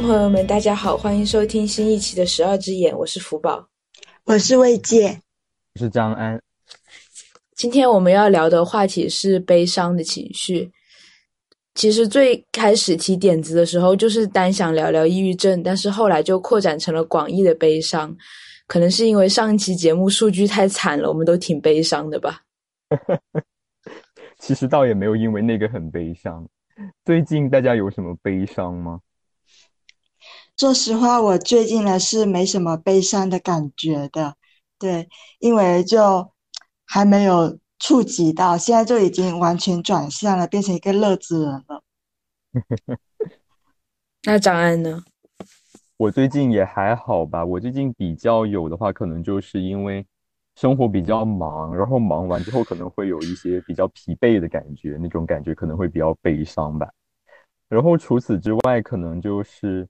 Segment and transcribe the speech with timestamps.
[0.00, 3.68] 众朋友们，大家好，欢迎收听新一期的《十二只眼》，我是福宝，
[4.24, 5.20] 我是魏界，
[5.74, 6.40] 我是张安。
[7.54, 10.72] 今天我们要聊的话题是悲伤的情绪。
[11.74, 18.16] 其实最开始提点子的时候，就是单想聊聊抑郁症，但是后来就扩展成了广义的悲伤。
[18.66, 22.40] 可能是因为上一期节目数据太惨了，我们都挺悲伤的吧。
[24.40, 26.48] 其实倒也没有因为那个很悲伤。
[27.04, 28.98] 最近大家有什么悲伤吗？
[30.60, 34.34] 说实话，我最近呢是没什么悲伤的感觉的。
[34.78, 35.08] 对，
[35.38, 36.30] 因为就
[36.84, 41.82] 还没有触及到，现在就已经完全转向了，变成一个乐子人了。
[44.24, 45.02] 那张安呢？
[45.96, 47.42] 我最近也还好吧。
[47.42, 50.06] 我最近比较有的话，可能就是因为
[50.56, 56.86] 生活比较忙，然后忙完之后可能会有一些比较疲惫的感觉，那种感觉可能会比较悲伤吧。
[57.66, 59.88] 然后除此之外，可能就是，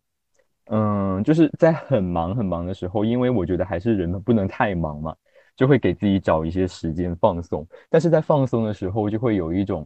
[0.73, 5.15] 嗯，就是在很忙很忙的时候，因为我觉得还是人们不能太忙嘛，
[5.57, 7.67] 就会给自己找一些时间放松。
[7.89, 9.85] 但是在放松的时候，就会有一种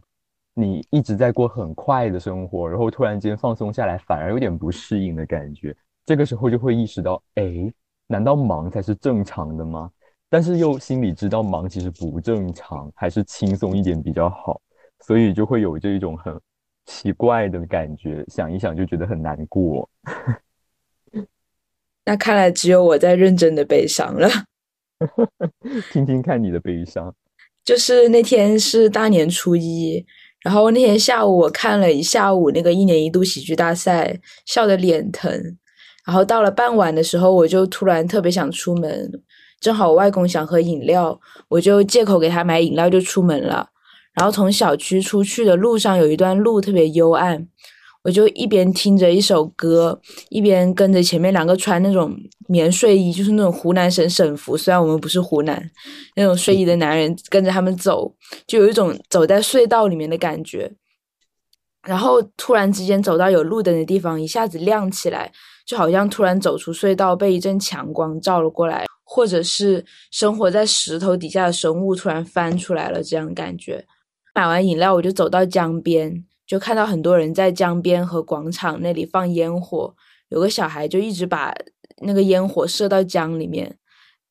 [0.53, 5.75] 你一直在过很快的生活，然后突然间放松下来，反而有点不适应的感觉。
[6.05, 7.73] 这个时候就会意识到，哎，
[8.05, 9.91] 难道忙才是正常的吗？
[10.29, 14.61] 但是又心里知道忙其实不正常，还是轻松一点比较好，
[14.99, 16.39] 所以就会有这一种很
[16.85, 18.23] 奇怪的感觉。
[18.27, 19.89] 想一想就觉得很难过。
[22.05, 24.29] 那看来只有我在认真的悲伤了。
[25.91, 27.13] 听听看你的悲伤。
[27.63, 30.05] 就是那天是大年初一，
[30.43, 35.57] 然后那天下午我看了一下午那个一年一度喜剧大赛，笑得脸疼。
[36.05, 39.11] 然后到了傍晚的时候，我就突然特别想出门，
[39.59, 43.69] 正好我外公想喝饮料，我就借口给他买饮料就出门了。
[44.13, 47.47] 然后从小区出去的路上有一段路特别幽暗，
[48.05, 49.99] 我就一边听着一首歌，
[50.29, 52.15] 一边跟着前面两个穿那种
[52.47, 55.71] 棉睡衣，就是那种湖南省省服，虽然我们不是湖南
[56.15, 58.15] 那种睡衣的男人，跟着他们走，
[58.45, 60.71] 就有一种走在隧道里面的感觉。
[61.81, 65.31] 然后突然之间走到有路灯的地方，一下子亮起来。
[65.65, 73.83] 就好像突然走出隧道，被一阵强光照了过来，或者是生活在石头底下的生物突然翻出来了，这样感觉。
[74.35, 79.95] 买完饮料，我就走到江边，就看到很多人在江边和广场那里放烟火，
[80.29, 81.53] 有个小孩就一直把
[82.01, 83.77] 那个烟火射到江里面，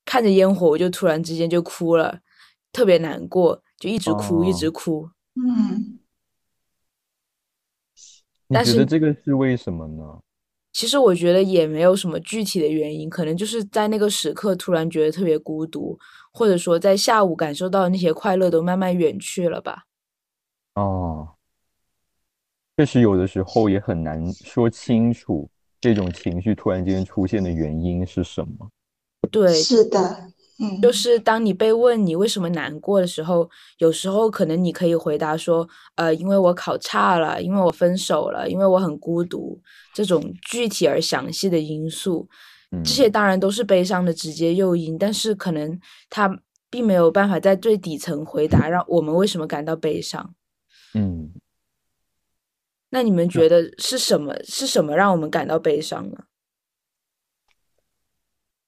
[0.04, 2.20] 看着烟火，我就突然之间就哭了，
[2.72, 5.10] 特别难过，就一直哭，一直哭。
[5.34, 5.98] 嗯，
[8.48, 10.20] 你觉得这个是为什么呢？
[10.72, 15.96] 其实我觉得也没有什么具体的原因，可能就是在那个时刻突然觉得特别孤独，
[16.32, 19.84] 或者说在下午感受到的那些快乐都慢慢远去了吧。
[20.74, 21.33] 哦，
[22.76, 25.48] 确实有的时候也很难说清楚
[25.80, 28.68] 这种情绪突然间出现的原因是什么。
[29.30, 30.30] 对，是的。
[30.60, 39.60] 嗯，就是当你被问你为什么难过的时候，有时候可能你可以回答说，呃，因为我考差了，因为我分手了，因为我很孤独，
[39.92, 42.28] 这种具体而详细的因素，
[42.84, 45.76] 这些当然都是悲伤的直接诱因，但是可能
[46.08, 46.40] 他
[46.70, 50.34] 并没有办法在最底层回答让我们为什么感到悲伤。
[50.94, 51.32] 嗯，
[52.94, 54.32] 那你们觉得是什么？
[54.44, 56.16] 是什么让我们感到悲伤呢？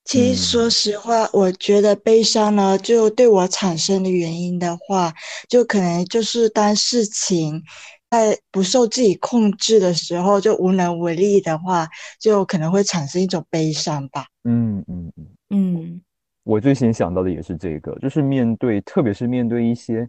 [0.05, 5.15] 其实，说实话，我觉得悲伤呢，就对我产生的原因的话，
[5.49, 7.63] 就可能就是当事情
[8.11, 11.87] 在不受自己控制的时候，就无能为力的话，
[12.19, 14.27] 就可能会产生一种悲伤吧。
[14.43, 16.03] 嗯嗯嗯嗯，
[16.43, 20.09] 我最先想到的也是这个，就是面对，特别是面对一些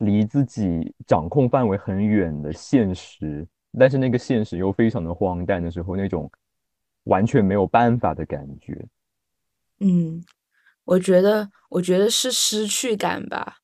[0.00, 3.46] 离自己掌控范围很远的现实，
[3.78, 6.30] 但是那个现实又非常的荒诞的时候，那种
[7.04, 8.86] 完全没有办法的感觉。
[9.80, 10.22] 嗯，
[10.84, 13.58] 我觉得，我觉得是失去感吧，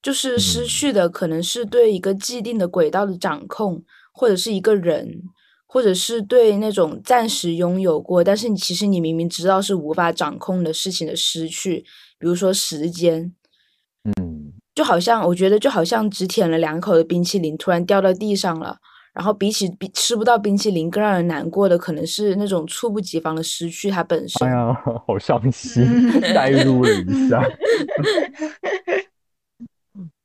[0.00, 3.82] 就是失去的可能是对一个既定的轨道的掌控，
[4.12, 5.22] 或者是一个人，
[5.66, 11.80] 或者是对那种暂时拥有过，但是你其实你明明知道是无法掌控的事情的失去，
[12.18, 13.34] 比如说时间，
[14.04, 14.37] 嗯，
[14.78, 18.76] 就好像我觉得就好像只舔了两口的冰淇淋突然掉到地上了。
[19.12, 24.46] 然后比起比吃不到冰淇淋更让人难过的，可能是那种猝不及防的失去它本身。
[24.46, 24.72] 哎呀，
[25.04, 25.84] 好伤 心，
[26.32, 27.42] 代入了一下。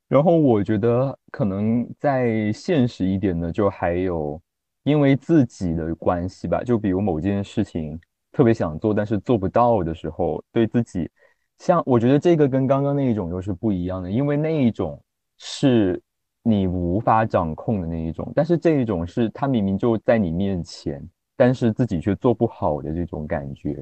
[0.08, 4.40] 然后我觉得可能再现实一点的，就还有
[4.84, 6.62] 因为自己的关系吧。
[6.64, 8.00] 就比如某件事情
[8.32, 11.10] 特别想做，但是做不到的时候，对自己，
[11.58, 15.02] 像我觉得这个跟刚刚那一种又是不一样的，因为那一种
[15.38, 16.02] 是。
[16.46, 21.02] 你无法掌控的那一种，但是这一种是他明明就在你面前，
[21.38, 23.82] 但是自己却做不好的这种感觉，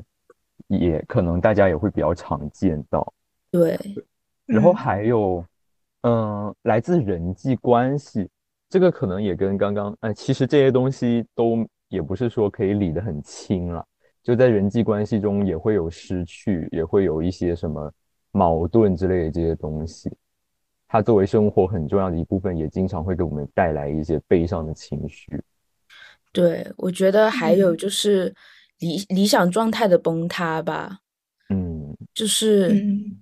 [0.68, 3.12] 也可能大家也会比较常见到。
[3.50, 3.80] 对，
[4.46, 5.44] 然后嗯还有，
[6.04, 8.30] 嗯，来自人际关系，
[8.70, 13.84] 这个可能也跟刚刚，呃，其实这些东西都也不是说可以理得很清了，
[14.24, 17.92] 就在人际关系中也会有失去，也会有一些什么
[18.32, 20.12] 矛盾之类的这些东西。
[20.88, 25.42] 它作为生活很重要的一部分，也经常会给我们带来一些悲伤的情绪。
[26.34, 28.34] 对，我觉得还有嗯就是
[28.80, 31.00] 理理想状态的崩塌吧，
[31.50, 33.22] 嗯就是嗯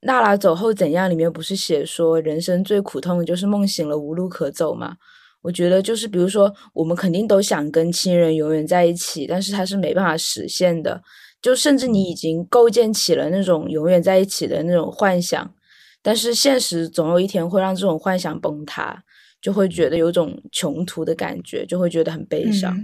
[0.00, 4.96] 娜拉走后怎样里面不是写说人生最苦痛的就是梦醒了无路可走嘛？
[5.40, 11.00] 我觉得就是比如说我们肯定都想跟亲人永远在一起，但是它是没办法实现的，
[11.40, 15.54] 就甚至你已经构建起了那种永远在一起的那种幻想，
[16.02, 19.02] 但是现实总有一天会让这种幻想崩塌，
[19.40, 22.76] 就会觉得有种穷途的感觉，就会觉得很悲伤。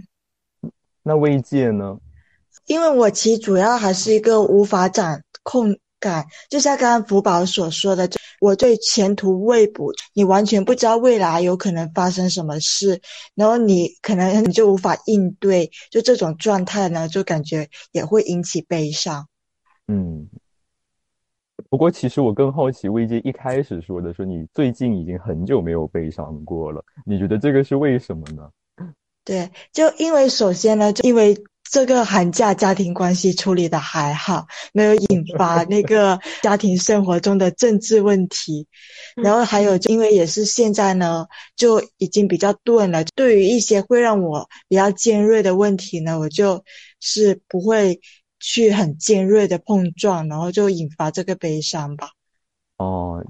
[0.63, 0.71] 嗯，
[1.03, 1.99] 那慰藉呢？
[2.67, 13.01] 因为我其实主要还是一个无法掌控感，就像刚刚福宝所说的，就我对前途未卜，你完全不知道未来有可能发生什么事，
[13.35, 19.27] 然后你可能你就无法应对，就这种状态呢，就感觉也会引起悲伤。
[19.89, 20.29] 嗯，
[21.71, 28.51] 不过其实我更好奇，魏姐一开始说的说你最近已经很久没有悲伤过了，你觉得这个是为什么呢？
[29.25, 31.35] 对，就因为首先呢，就因为
[31.75, 38.69] 这个寒假家庭关系处理的还好，没有引发那个 家庭生活中的政治问题，
[39.17, 41.27] 然后还有因为也是现在呢
[41.57, 46.63] 就已经比较钝了，对于一些会让我比较尖锐的问题呢，我就
[47.01, 48.01] 是不会
[48.39, 52.11] 去很尖锐的碰撞，然后就引发这个悲伤吧。
[52.77, 53.21] 哦，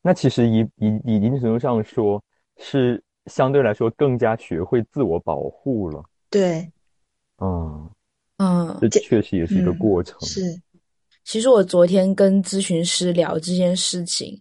[0.00, 2.22] 那其实已已一定程度上说，
[2.56, 6.02] 是相对来说更加学会自我保护了。
[6.30, 6.72] 对，
[7.40, 7.90] 嗯，
[8.38, 10.20] 嗯，这确实也是一个嗯过程。
[10.20, 10.42] 是，
[11.24, 14.40] 其实我昨天跟咨询师聊这件事情，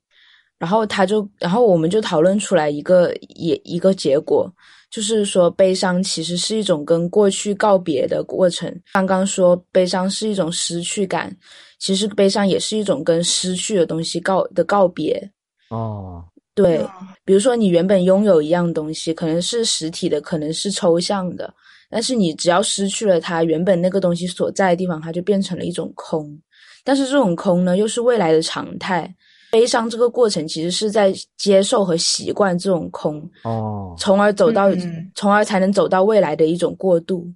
[0.58, 4.52] 然后他就，然后我们就讨论出来一个也一个结果，
[4.90, 8.74] 就是说悲伤其实是一种跟过去告别的过程。
[8.94, 11.36] 刚刚说悲伤是一种失去感，
[11.78, 15.32] 其实悲伤也是一种跟失去的东西告的告别。
[15.70, 16.26] 哦，
[16.56, 21.54] 对，嗯比如说你原本拥有一样东西，可能是实体的，可能是抽象的，
[21.90, 26.40] 但是你只要失去了它，原本那个东西所在的地方，它就变成了一种空。
[26.84, 29.14] 但是这种空呢，又是未来的常态。
[29.52, 37.28] 悲伤这个过程其实是在接受和习惯这种空，哦，从而走到，嗯从而才能走到未来的一种过渡。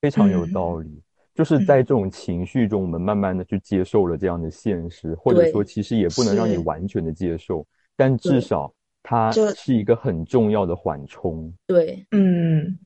[0.00, 0.88] 非常有嗯道理。
[1.34, 11.52] 就是嗯在这种情绪中，我们慢慢的去接受了这样的现实，或者说其实也不能让你完全的接受，但至少它是一个很重要的缓冲。
[11.66, 12.78] 对，嗯，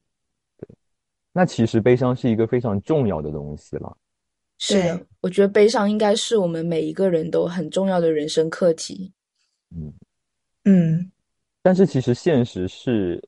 [1.37, 3.97] 那其实悲伤是一个非常重要的东西了。
[4.57, 9.13] 是的，我觉得悲伤应该是我们每一个人都很重要的人生课题。
[9.75, 9.93] 嗯，
[10.65, 11.11] 嗯，
[11.61, 13.21] 但是其实现实是，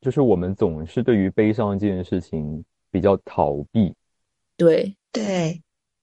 [0.00, 3.94] 就是我们总是对于悲伤这件事情比较逃避。
[4.56, 5.62] 对，对，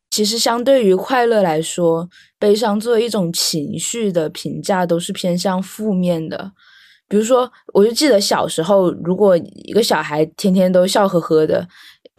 [0.09, 6.53] 其实相对于快乐来说，悲伤作为一种情绪的评价都是偏向负面的。
[7.11, 11.67] 比如说，我就记得小时候，如果一个小孩天天都笑呵呵的，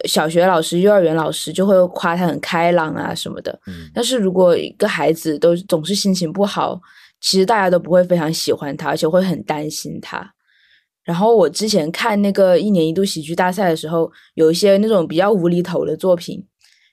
[0.07, 3.59] 小学老师、幼儿园老师就会夸他很开朗啊什么的。
[3.65, 6.79] 嗯但是如果一个孩子都总是心情不好，
[7.19, 10.31] 其实大家都不会非常喜欢他，而且会很担心他。
[11.03, 16.45] 然后我之前看那个一年一度喜剧大赛的时候，有一些那种比较无厘头的作品，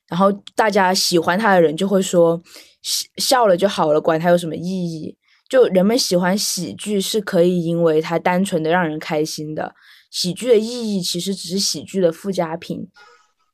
[0.09, 2.41] 然后大家喜欢他的人就会说
[2.81, 5.15] 笑笑了就好了，管他有什么意义。
[5.51, 9.75] 就人们喜欢喜剧是可以因为它单纯的让人开心的，
[10.11, 12.89] 喜剧的意义其实只是喜剧的附加品。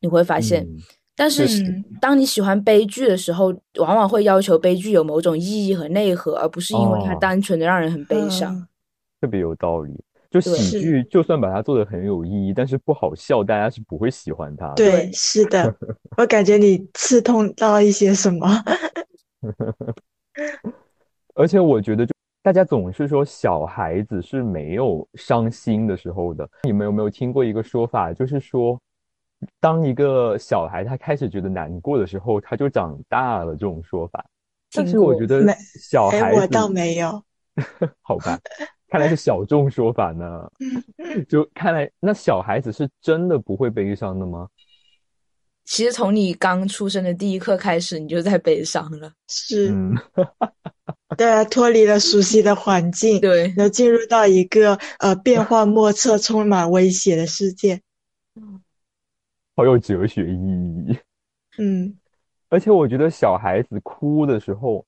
[0.01, 0.77] 你会发现，嗯
[1.17, 3.47] 但是嗯当你喜欢悲剧的时候，
[3.79, 8.55] 往往会要求悲剧有某种意义和内核，而不是因为它哦单纯的让人很悲伤。
[8.55, 8.69] 嗯
[9.19, 9.93] 特别有道理。
[10.31, 14.75] 就喜剧，就算把它做的很有意义，但是不好笑，大家是不会喜欢它的。
[14.75, 15.75] 对，对是的，
[16.19, 18.47] 我感觉你刺痛到一些什么。
[21.37, 22.13] 而且我觉得就，
[22.43, 26.49] 大家总是说小孩子是没有伤心的时候的。
[26.63, 28.81] 你们有没有听过一个说法，就是说，
[29.61, 34.25] 当一个小孩他开始觉得难过的时候，他就长大了这种说法。
[34.73, 35.47] 但是我觉得
[35.81, 37.23] 小孩子，我倒没有。
[38.03, 38.39] 好吧，
[38.89, 40.51] 看来是小众说法呢。
[41.29, 44.49] 就看来那小孩子是真的不会悲伤的吗？
[45.65, 49.11] 其实从你刚出生的第一刻开始，你就在悲伤了。
[49.27, 49.95] 是，嗯，
[51.17, 57.81] 对啊，脱离了熟悉的环境，对，然后进入到一个呃变幻莫测、 充满威胁的世界。
[59.55, 60.99] 好有哲学意义。
[61.59, 61.97] 嗯，
[62.49, 64.85] 而且我觉得小孩子哭的时候，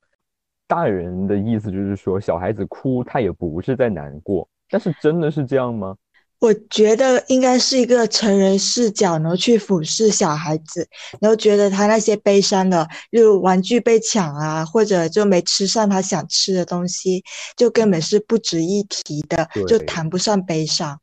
[0.67, 5.97] 大人的意思就是说，小孩子哭他也不是在难过，但是真的是这样吗？
[6.40, 10.87] 我觉得应该是一个成人视角，然后去俯视小孩子，
[11.21, 17.25] 然后觉得他那些悲伤的，例如玩具被抢啊，或者就没吃上他想吃的东西，
[17.57, 21.00] 就根本是不值一提的，就谈不上悲伤。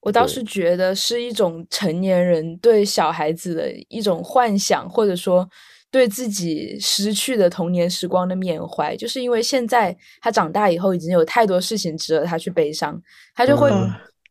[0.00, 5.46] 我倒是觉得是一种成年人对小孩子的一种幻想，或者说
[5.90, 8.96] 对自己失去的童年时光的缅怀。
[8.96, 12.98] 就是因为现在他长大以后，已经有太多事情值得他去悲伤，
[13.34, 13.70] 他就会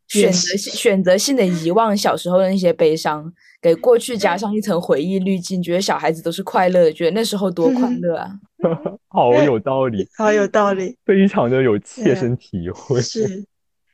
[0.07, 8.31] 选择性选择性的遗忘小时候的那些悲伤，给过去加上一层回忆滤镜，觉得小孩子都是快乐的，觉得那时候多快乐啊！
[9.09, 13.01] 好有道理， 好有道理，非常的有切身体会。
[13.01, 13.45] 是，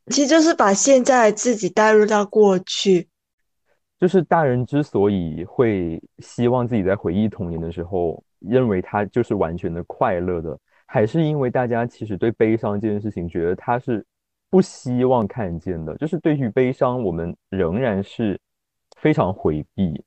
[0.07, 3.07] 其实就是把现在自己带入到过去。
[3.99, 14.05] 就是大人之所以会希望自己在回忆童年的时候，认为他就是完全的快乐的，还是因为大家其实对悲伤这件事情，觉得他是
[14.53, 15.97] 不希望看见的。
[15.97, 18.39] 就是对于悲伤，我们仍然是
[19.01, 20.03] 非常回避。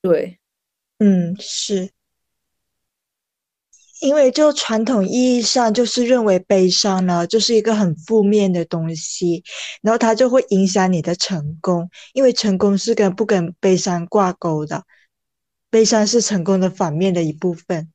[0.00, 0.38] 对，
[0.98, 1.90] 嗯，是。
[4.00, 9.42] 因为就传统意义上，就是认为悲伤呢，就是一个很负面的东西，
[9.82, 14.84] 然后它就会影响你的成功，因为成功是跟不跟悲伤挂钩的，
[15.68, 17.90] 悲伤是成功的反面的一部分。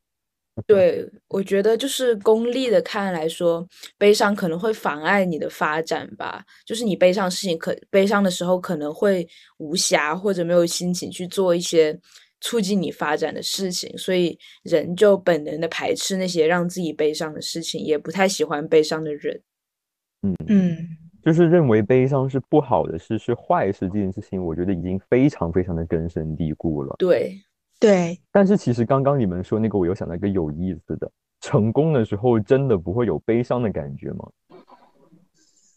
[0.68, 6.44] 对，我觉得就是功利的看来说，悲伤可能会妨碍你的发展吧。
[6.66, 12.00] 就是你悲伤事情可悲伤的时候，可能会无暇或者没有心情去做一些
[12.42, 19.42] 促进你发展的事情，所以人就本能的排斥那些让自己悲伤的事情，也不太喜欢悲伤的人。
[20.22, 20.78] 嗯嗯，
[21.24, 26.96] 就是认为悲伤是不好的事，是坏事这件事情，我觉得已经非常非常的根深蒂固了。
[26.98, 27.38] 对，
[27.80, 31.10] 对，但是其实刚刚你们说那个，我又想到一个有意思的，
[31.40, 34.30] 成功的时候真的不会有悲伤的感觉吗？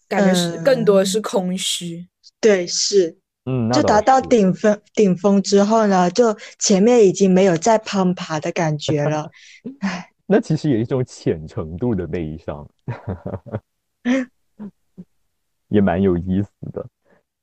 [0.09, 2.07] 感觉是更多是空虚。
[2.41, 3.17] 对，是。
[3.45, 9.29] 嗯，就达到顶峰顶峰之后呢，就前面已经没有再攀爬的感觉了。
[10.27, 12.69] 那其实也是一种浅程度的悲伤，
[15.69, 16.87] 也蛮有意思的。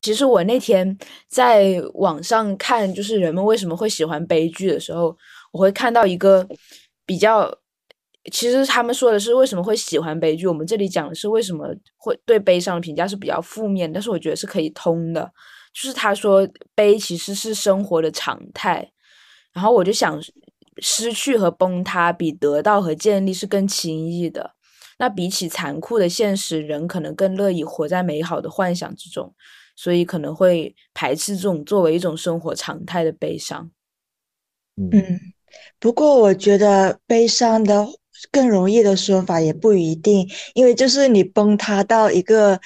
[0.01, 5.15] 其实我那天在网上看，就是人们为什么会喜欢悲剧的时候，
[5.51, 6.47] 我会看到一个
[7.05, 7.53] 比较，
[8.31, 15.29] 其实他们说的是为什么会喜欢悲剧，我们这里讲的是为什么会对悲伤的评价是比较负面，但是我觉得是可以通的。
[15.73, 18.91] 就是他说悲其实是生活的常态，
[19.53, 20.19] 然后我就想，
[20.79, 24.55] 失去和崩塌比得到和建立是更轻易的。
[24.97, 29.33] 那比起残酷的现实，人可能更乐意活在美好的幻想之中。
[29.81, 33.71] 所以可能会排斥这种作为一种生活常态的悲伤。
[34.75, 35.19] 嗯，嗯，
[35.79, 37.87] 不过我觉得悲伤的
[38.29, 42.59] 更容易的说法也不一定，因为就是你崩塌到一个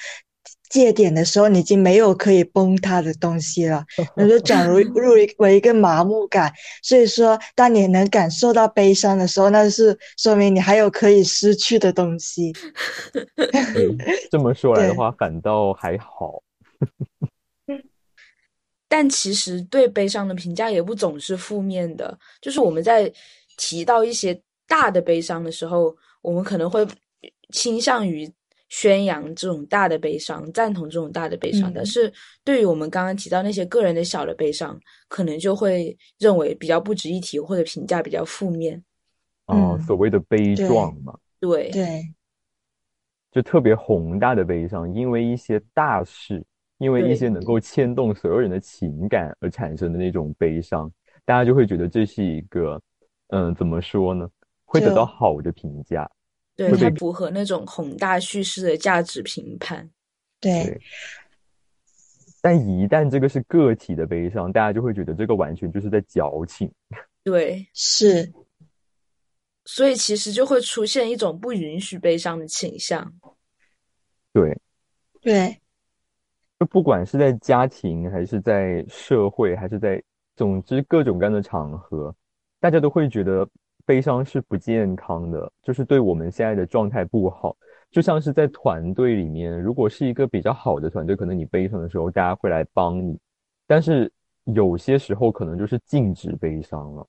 [0.68, 3.84] 界点的时候，你已经没有可以崩塌的东西了，
[4.16, 6.52] 那就转入入为一个麻木感。
[6.82, 12.52] 所以说，当你能感受到悲伤的时候，那是说明你还有可以失去的东西。
[13.72, 13.96] 对，
[14.32, 16.42] 这么说来的话，反倒还好。
[18.88, 23.12] 但其实对悲伤的评价也不总是负面的，就是我们在
[23.56, 26.86] 提到一些大的悲伤的时候，我们可能会
[27.50, 28.30] 倾向于
[28.68, 31.72] 宣扬这种大的悲伤，赞同这种大的悲伤。
[31.74, 32.12] 但嗯是
[32.44, 38.82] 对于我们刚刚提到那些个人的小的悲伤，可能就会认为比较不值一提，或者评价比较负面。
[39.46, 42.14] 哦，嗯所谓的悲壮嘛，对，对，
[43.32, 46.44] 就特别宏大的悲伤，因为一些大事，
[46.78, 50.90] 因为一些能够牵动所有人的情感而产生的那种悲伤，
[51.24, 52.80] 大家就会觉得这是一个，
[53.28, 54.28] 嗯，怎么说呢？
[54.64, 56.10] 会得到好的评价。
[56.56, 59.88] 对，它符合那种宏大叙事的价值评判。
[60.40, 60.80] 对对，
[62.40, 66.70] 但一旦这个是个体的悲伤，大家就会觉得这个完全就是在矫情。
[67.24, 68.32] 对，是，
[69.64, 73.12] 所以其实就会出现一种不允许悲伤的倾向。
[74.32, 74.60] 对，
[75.22, 75.56] 对，
[76.58, 80.02] 就不管是在家庭，还是在社会，还是在
[80.36, 82.14] 总之各种各样的场合，
[82.60, 83.46] 大家都会觉得
[83.84, 87.56] 悲伤是不健康的，就是对我们现在的状态不好。
[87.90, 93.18] 就像是在团队里面，如果是一个比较好的团队，可能你悲伤的时候，大家会来帮你，
[93.66, 94.10] 但是
[94.44, 97.06] 有些时候可能就是禁止悲伤了。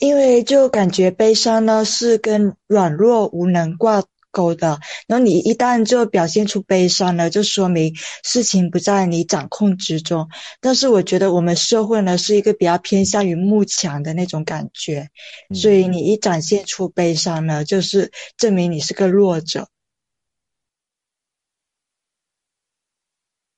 [0.00, 4.02] 因为就感觉悲伤呢是跟软弱无能挂
[4.34, 4.80] 够的。
[5.06, 10.28] 然后你一旦就表现出悲伤了，就说明事情不在你掌控之中。
[10.60, 15.08] 但是我觉得我们社会呢是一个比较偏向于慕强的那种感觉，
[15.54, 19.68] 所以你一展现出悲伤呢，就是证明你是个弱者。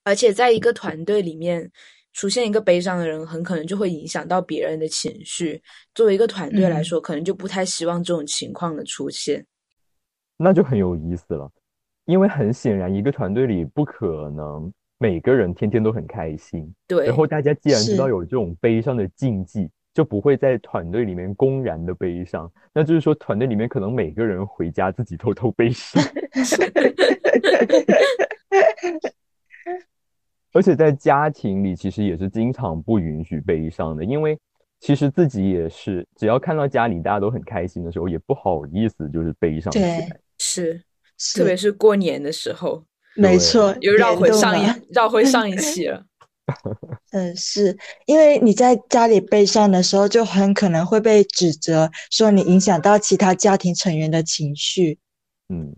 [0.04, 1.68] 而且在一个团队里面
[2.12, 5.60] 出现一个悲伤的人，很可能就会影响到别人的情绪。
[5.94, 9.44] 作为一个团队来说，可能就不太希望这种情况的出现。
[10.36, 11.50] 那就很有意思了，
[12.04, 16.72] 因为很显然，一个团队里不可能每个人天天都很开心。
[16.86, 17.06] 对。
[17.06, 22.50] 然后大家既然知道有这种悲伤的禁忌，就不会在团队里面公然的悲伤。
[22.74, 26.02] 那就是说，团队里面可能每个人回家自己偷偷悲伤。
[30.52, 34.38] 而且在家庭里，其实也是经常不允许悲伤的，因为
[34.80, 40.08] 其实自己也是，只要看到家里大家都很开心的时候，也不好意思就是悲伤起来。
[40.38, 40.82] 是，
[41.34, 46.04] 特别是过年的时候，没错，又绕回上一绕回上一期了。
[47.10, 54.98] 嗯，是因为你在家里悲伤的时候，就很可能会被指责说你影响到其他家庭成员的情绪。
[55.48, 55.74] 嗯。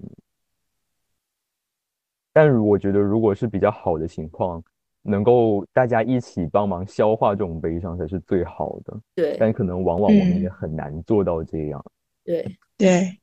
[2.32, 4.62] 但我觉得，如果是比较好的情况，
[5.02, 9.00] 能够大家一起帮忙消化这种悲伤才是最好的。
[9.14, 11.84] 对，但可能往往我们也很难做到这样。
[12.24, 13.18] 对对，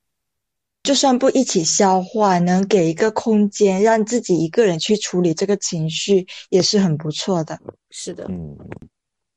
[0.85, 7.59] 就算不一起消化，能给一个空间让自己一个人去处理这个情绪，也是很不错的。
[7.89, 8.55] 是的，嗯，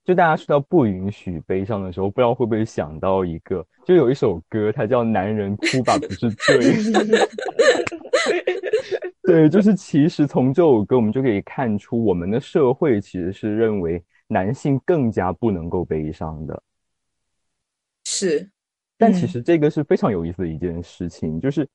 [0.04, 6.58] 就大家说到不允许悲伤的时候，不知道会不会想到一个，就有一首歌，它叫《男人哭吧不是罪》。
[9.24, 16.62] 对，就是其实从这首歌我们就可以看出，我们的社会其实是认为男性更加不能够悲伤的。
[18.04, 18.50] 是，
[18.98, 21.66] 但其实这个是非常有意思的一件事情，就是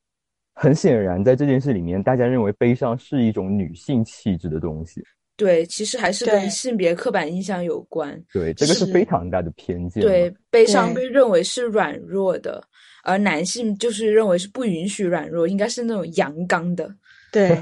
[0.53, 5.01] 很显然在这件事里面，大家认为悲伤是一种女性气质的东西。
[5.35, 8.21] 对，其实还是跟性别刻板印象有关。
[8.31, 10.03] 对，这个是非常大的偏见。
[10.03, 12.63] 对，悲伤被认为是软弱的，
[13.03, 16.93] 而男性就是认为是不允许软弱，应该是那种阳刚的。
[17.31, 17.57] 对，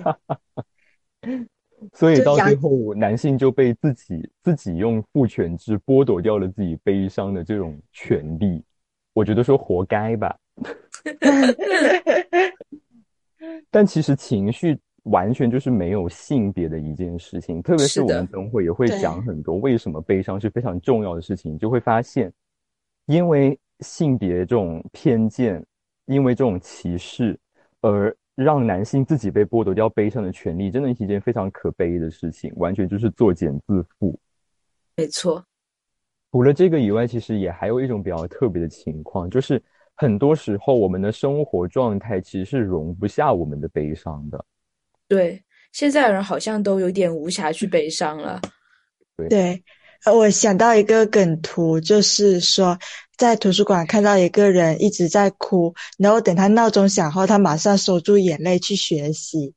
[1.94, 8.62] 所以到最后，男性就被自己自己用父权制剥夺掉了自己悲伤的这种权利。
[9.14, 10.36] 我觉得说活该吧。
[13.70, 22.32] 但其实情绪完全就是没有性别的一件事情，特别是我们等会也会讲很多为什么悲伤是非常重要的事情，就会发现，
[23.06, 25.64] 因为性别这种偏见，
[26.06, 27.38] 因为这种歧视
[27.82, 28.16] 而。
[28.34, 34.16] 让男性自己被剥夺掉悲伤的权利，真的是一件非常可悲的事情，完全就是作茧自缚。
[34.96, 35.46] 没错。
[36.32, 39.62] 除了这个以外，其实也还有一种比较特别的情况，就是
[39.96, 44.46] 很多时候我们的生活状态其实是容不下我们的悲伤的。
[45.08, 48.40] 对，现在的人好像都有点无暇去悲伤了。
[49.30, 49.64] 对。
[50.04, 52.76] 呃，我想到一个梗图，就是说，
[53.18, 59.54] 在图书馆看到一个人一直在哭，然后等他闹钟响后，他马上收住眼泪去学习，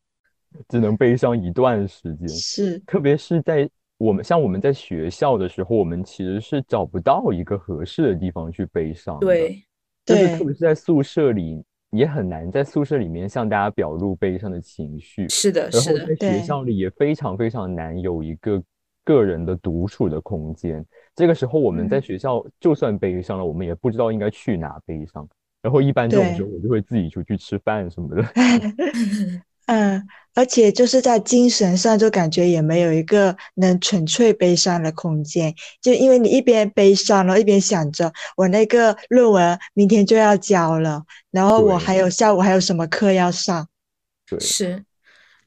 [0.68, 2.28] 只能悲伤一段时间。
[2.28, 3.66] 是，特别是在
[4.04, 9.18] 我们像我们在学校的时候，我们其实是找不到一个合适的地方去悲伤。
[9.20, 9.62] 对，
[10.04, 15.28] 就是特别是在宿舍里，也很难在宿舍里面向大家表露悲伤的情绪。
[15.28, 18.62] 是的，是的，在学校里也非常非常难有一个。
[19.06, 20.82] 个人的独处的空间，
[21.14, 25.28] 这个时候我们在学校就算悲伤了，我们也不知道应该去哪悲伤。
[25.60, 28.24] 然后一般这种时候，我就会自己出去吃饭什么的。
[29.66, 43.68] 嗯，而且就是在精神上就感觉也没有一个能纯粹悲伤的空间，就因为你一边悲伤然后，一边想着我那个论文明天就要交了，然后我还有下午还有什么课要上。
[44.28, 44.84] 对，是。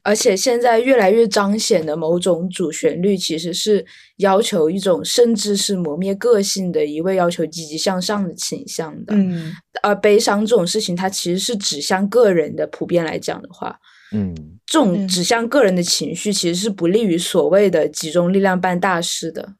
[0.04, 3.84] 而且现在越来越彰显的某种主旋律，其实是
[4.18, 9.14] 要求一种甚至是磨灭个性的一味要求积极向上的倾向的。
[9.14, 9.52] 嗯，
[9.82, 12.66] 而悲伤这种事情，它其实是指向个人的。
[12.68, 13.78] 普遍来讲的话，
[14.12, 19.54] 嗯，这种指向个人的情绪，其实是不利于所谓的集中力量办大事的。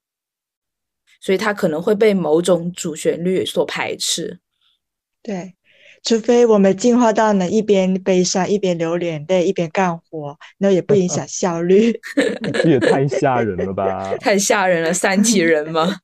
[1.21, 4.41] 所以它可能会被某种主旋律所排斥。
[5.23, 5.55] 对。
[6.05, 11.93] 除非我们进化到能一边悲伤一边流眼泪一边干活，那也不影响 效率。
[12.55, 14.15] 这也太吓人了吧！
[14.19, 15.97] 太吓人了，三体人吗？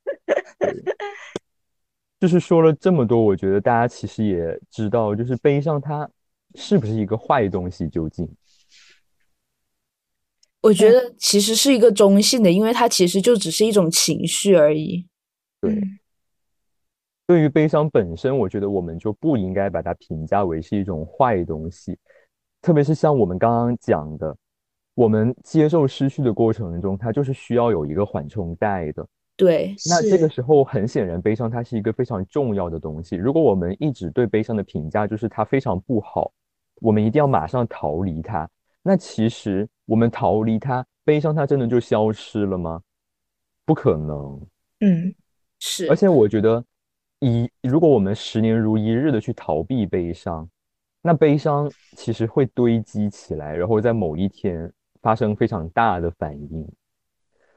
[2.19, 6.11] 就是说了这么多，我觉得大家其实也知道，就是悲伤它
[6.55, 7.89] 是不是一个坏东西？
[7.89, 8.29] 究竟？
[10.61, 15.07] 我觉得其实是一个中性的，因为它其实就只是一种情绪而已。
[15.61, 15.79] 对。
[17.27, 21.99] 对于悲伤本身，我觉得我们就不应该把它评价为是一种坏东西。
[22.61, 24.37] 特别是像我们刚刚讲的，
[24.95, 29.07] 我们接受失去的过程中，它就是需要有一个缓冲带的。
[29.37, 33.17] 对，那这个时候很显然，悲伤它是一个非常重要的东西。
[33.17, 36.31] 如果我们一直对悲伤的评价就是它非常不好，
[36.81, 38.49] 我们一定要马上逃离它。
[38.83, 42.83] 那其实我们逃离它，悲伤它真的就消失了吗？
[43.65, 44.41] 不可能。
[44.81, 45.15] 嗯，
[45.59, 46.63] 是，而且我觉得，
[47.21, 50.47] 一如果我们十年如一日的去逃避悲伤，
[51.01, 56.69] 那悲伤其实会堆积起来，然后在某一天发生非常大的反应。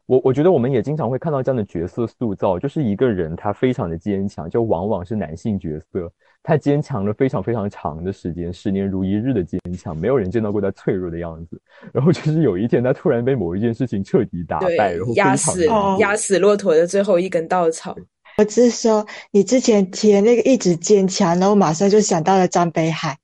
[0.07, 11.61] 我我觉得我们也经常会看到这样的角色塑造，就是一个人他非常的坚强，就往往是男性角色，他坚强了非常非常长的时间，十年如一日的坚强，没有人见到过他脆弱的样子。
[11.91, 15.65] 然后就是有一天他突然被某一件事情彻底打败，然后，压死
[15.99, 17.95] 压死骆驼的最后一根稻草。
[18.37, 23.17] 我只是说你之前提的那个一直坚强，然后马上就想到了张北海。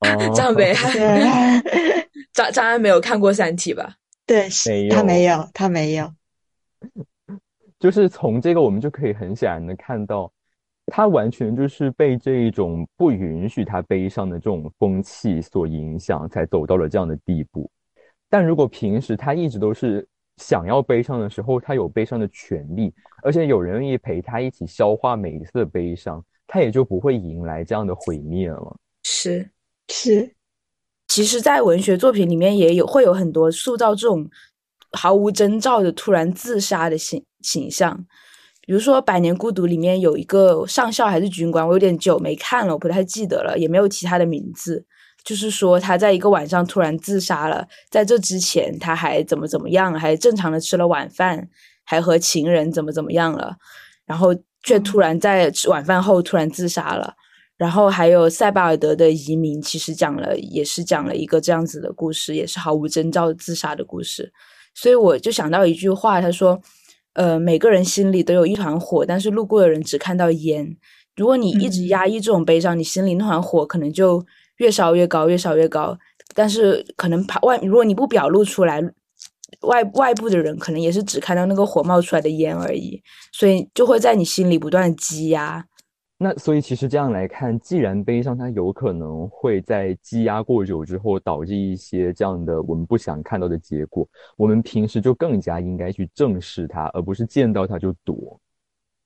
[0.00, 1.62] 哦张北海，
[2.32, 3.94] 张张安没有看过《三体》吧？
[4.30, 6.14] 对，没他没有有，他没有。
[7.80, 10.32] 就是从这个，我们就可以很显然的看到，
[10.86, 17.68] 他完全就是被这一种不允许他悲伤的这种风气所影响，才走到了这样的地步。
[18.28, 28.76] 但如果平时他一直都是想要悲伤的时候，他有悲伤的权利，而且有人愿意陪他一起消化每一次的悲伤，他也就不会迎来这样的毁灭了。
[29.02, 29.50] 是，
[29.88, 30.32] 是，
[31.10, 34.30] 其实，在文学作品里面也有会有很多塑造这种
[34.92, 38.06] 毫无征兆的突然自杀的形形象。
[38.60, 44.86] 比如说《百年孤独》里面有一个上校还是军官，我有点久没看了，我不太记得了，也没有提他的名字。
[45.24, 51.48] 就是说他在一个晚上突然自杀了，在这之前他还怎么怎么样，还正常的吃了晚饭，
[51.84, 53.56] 还和情人怎么怎么样了，
[54.06, 57.14] 然后却突然在吃晚饭后突然自杀了。
[57.60, 64.32] 然后还有塞巴尔德的移民，其实讲了也是讲了一个这样子的故事，也是毫无征兆自杀的故事。
[64.74, 66.58] 所以我就想到一句话，他说
[67.12, 70.74] ：“呃，每个人心里都有一团火，但是路过的人只看到烟。
[71.16, 74.24] 如果你一直压抑这种悲伤，你心里那团火可能就
[74.56, 75.98] 越烧越高，越烧越高。
[76.34, 78.80] 但是可能怕外，如果你不表露出来，
[79.60, 85.66] 外外部的人可能也是只看到那个火冒出来的烟而已，所以就会在你心里不断积压。
[86.22, 94.06] 那所以其实这样来看，既然悲伤它有可能会在积压过久之后导致一些这样的我们不想看到的结果，
[94.36, 98.38] 我们平时就更加应该去正视它，而不是见到它就躲。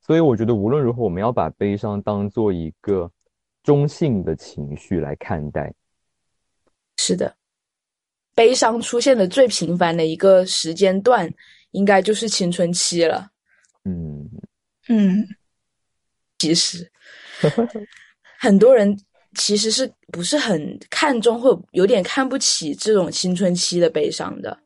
[0.00, 3.09] 所以我觉得无论如何，我们要把悲伤当做一个
[3.62, 5.72] 中性的情绪来看待。
[6.96, 7.37] 是的，
[8.35, 11.33] 悲伤出现的最频繁的一个时间段，
[11.70, 13.31] 应该就是青春期了。
[13.85, 14.29] 嗯，
[14.88, 15.24] 嗯，
[16.38, 16.90] 其实，
[18.38, 18.98] 很多人
[19.37, 24.59] 其实是不是很看重，或有点看不起这种青春期的悲伤的。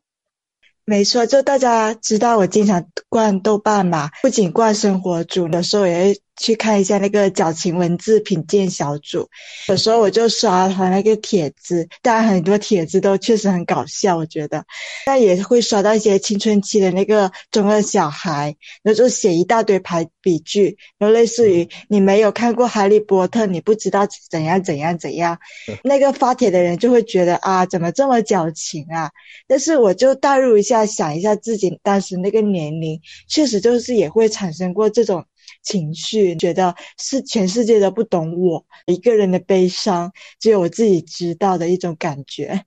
[0.85, 9.29] 没错，就大家知道我经常逛豆瓣嘛，不仅逛生活组，的时候也会去看一下那个矫情文字品鉴小组。
[9.67, 14.65] 有时候我就刷他那个帖子，当然很多帖子都确实很搞笑，我觉得，
[15.05, 25.37] 但也会刷到一些青春期的那个中二小孩，然后就写一大堆排比句，然后类似于你没有看过《哈利波特》，你不知道怎样怎样怎样。
[25.83, 29.11] 那个发帖的人就会觉得啊，怎么这么矫情啊？
[29.47, 35.25] 但是我就代入一下，想一下自己当时那个年龄，确实就是也会产生过这种
[35.61, 42.65] 情绪，觉得是全世界都不懂我一个人的悲伤，只有我自己知道的一种感觉。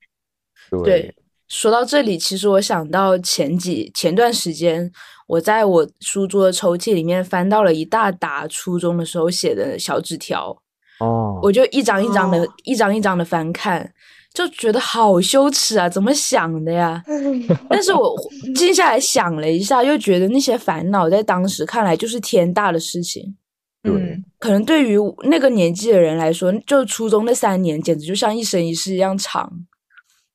[0.70, 1.14] 对，对，
[1.48, 4.90] 说到这里，其实我想到前几前段时间，
[5.26, 10.56] 我在我书桌的抽屉里面翻到了一大沓初中的时候写的小纸条，
[11.00, 12.48] 哦，我就一张一张的、哦。
[12.64, 13.92] 一张一张的翻看，
[14.34, 15.88] 就觉得好羞耻啊！
[15.88, 17.02] 怎么想的呀？
[17.68, 18.16] 但是我
[18.54, 23.36] 静下来想了一下，又觉得那些烦恼在当时看来就是天大的事情。
[23.82, 29.66] 对嗯，可能对于那个年纪的人来说，就初中那三年简直就像一生一世一样长。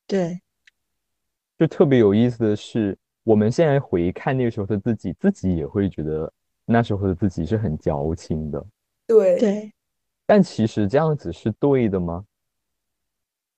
[0.06, 0.42] 对，
[1.58, 6.32] 就特别有意思的是，我们现在回看那个时候的自己，自己也会觉得
[6.66, 8.64] 那时候的自己是很矫情的。
[9.08, 9.74] 对对，
[10.26, 12.24] 但其实这样子是对的吗？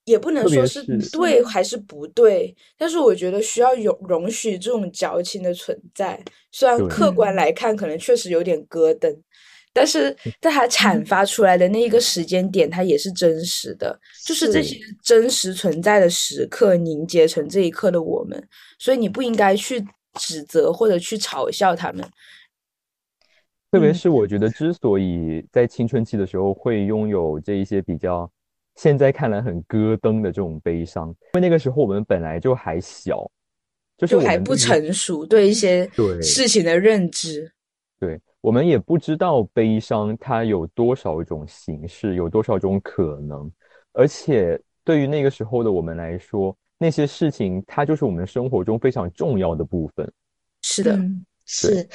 [0.10, 6.20] 也不能说是是对还是不对，但是我觉得需要容容许这种矫情的存在。
[6.52, 9.16] 虽然客观来看，可能确实有点咯噔，
[9.72, 18.48] 但是在它阐发出来的那一个时间点，它也是真实的，就是这些真实存在的时刻凝结成这一刻的我们。
[18.80, 22.04] 所以你不应该去指责或者去嘲笑他们。
[23.72, 28.28] 特别嗯是我觉得，之所以在青春期的时候会拥有这一些比较
[28.82, 33.30] 现在看来很咯噔的这种悲伤，因为那个时候我们本来就还小，
[33.98, 37.52] 就是就还不成熟，对一些对事情的认知。
[38.00, 43.52] 对我们也不知道悲伤它有多少种形式，有多少种可能，
[43.92, 50.10] 而且对于那个时候的我们来说，那些事情它就是我们生活中非常重要的部分。
[50.62, 51.86] 是的，嗯，是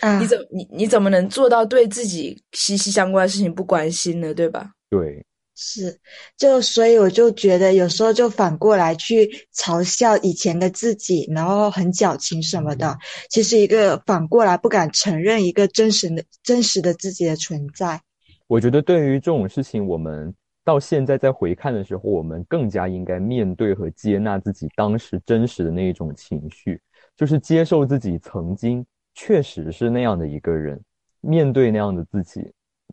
[0.00, 4.34] 啊你，怎你你怎么能做到对自己息息相关的事情不关心呢？
[4.34, 4.72] 对吧？
[4.90, 5.24] 对，
[5.60, 5.98] 是，
[6.36, 12.96] 就所以我就觉得有时候就反过来去嘲笑以前的自己，然后很矫情什么的，
[13.28, 18.00] 其实一个反过来不敢承认一个真实的真实的自己的存在。
[18.46, 20.32] 我觉得对于这种事情，我们
[20.64, 26.80] 到现在在回看的时候，我们更加应该面对和接纳自己当时真实的那一种情绪，
[27.16, 30.80] 就是接受自己曾经确实是那样的一个人，
[31.20, 32.48] 面对那样的自己，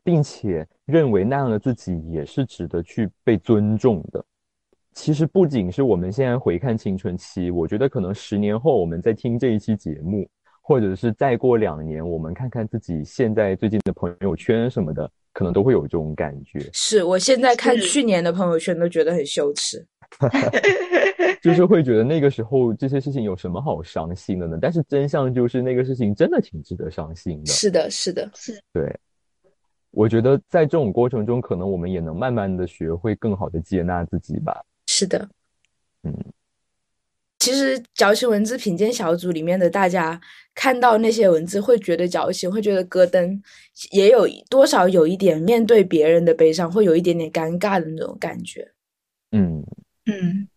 [0.06, 4.24] 并且认为那样的自己也是值得去被尊重的。
[4.94, 10.26] 其实不仅是我们现在回看青春期，我觉得可能十年后我们在听这一期节目，
[10.62, 19.86] 或者是再过两年，我们看看自己现在最近的朋友圈什么的，可能都会有这种感觉，是我现在看去年的朋友圈都觉得很羞耻。
[21.42, 24.58] 就是会觉得那个时候这些事情有什么好伤心的呢？
[24.62, 27.52] 但是真相就是那个事情真的挺值得伤心的。
[27.52, 28.98] 是的，是的，是对，
[29.96, 34.62] 我觉得在这种过程中，可能我们也能慢慢的学会更好的接纳自己吧。
[34.88, 35.28] 是的。
[36.04, 36.14] 嗯，
[37.40, 40.20] 其实矫情文字品鉴小组里面的大家
[40.54, 43.42] 看到那些文字，会觉得矫情，会觉得咯噔，
[43.92, 48.70] 也有多少有一点面对别人的悲伤，会有一点点尴尬的那种感觉。
[49.32, 49.64] 嗯，
[50.06, 50.48] 嗯，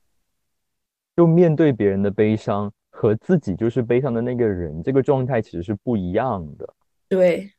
[1.17, 6.75] 就面对别人的悲伤和自己就是悲伤的那个人，这个状态其实是不一样的。
[7.09, 7.51] 对，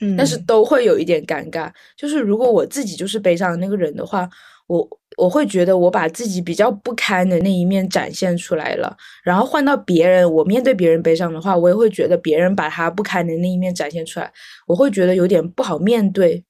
[0.00, 1.70] 嗯，但是都会有一点尴尬。
[1.96, 4.28] 就是如果我自己就是悲伤的那个人的话，
[4.66, 14.32] 我我会觉得我把自己比较不堪的那一面展现出来了，然后换到别人，我面对别人悲伤的话，我也会觉得别人把他不堪的那一面展现出来，
[14.66, 16.42] 我会觉得有点不好面对。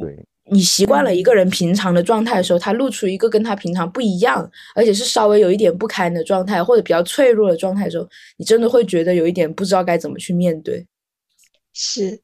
[0.00, 10.86] 对，你习惯了一个人平常的状态的时候，他露出一个跟他平常不一样，而且是稍微有一点不堪的状态，或者比较脆弱的状态的时候，你真的会觉得有一点不知道该怎么去面对。
[11.72, 12.20] 是，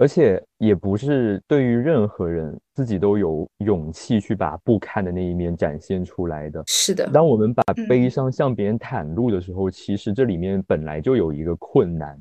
[0.00, 6.64] 而且也不是对于任何人自己都有勇气去把不堪的那一面展现出来的。
[6.66, 12.18] 是的，当我们把嗯悲伤向别人袒露的时候，其实这里面本来就有一个困难。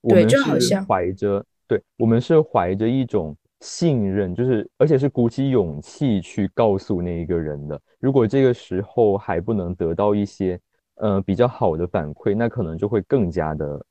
[0.00, 7.78] 我对们是就好像怀着，对，我们是怀着一种信任，就是而且是鼓起勇气去告诉那一个人的。
[7.98, 10.58] 如果这个时候还不能得到一些
[10.94, 13.86] 呃比较好的反馈，那可能就会更加的，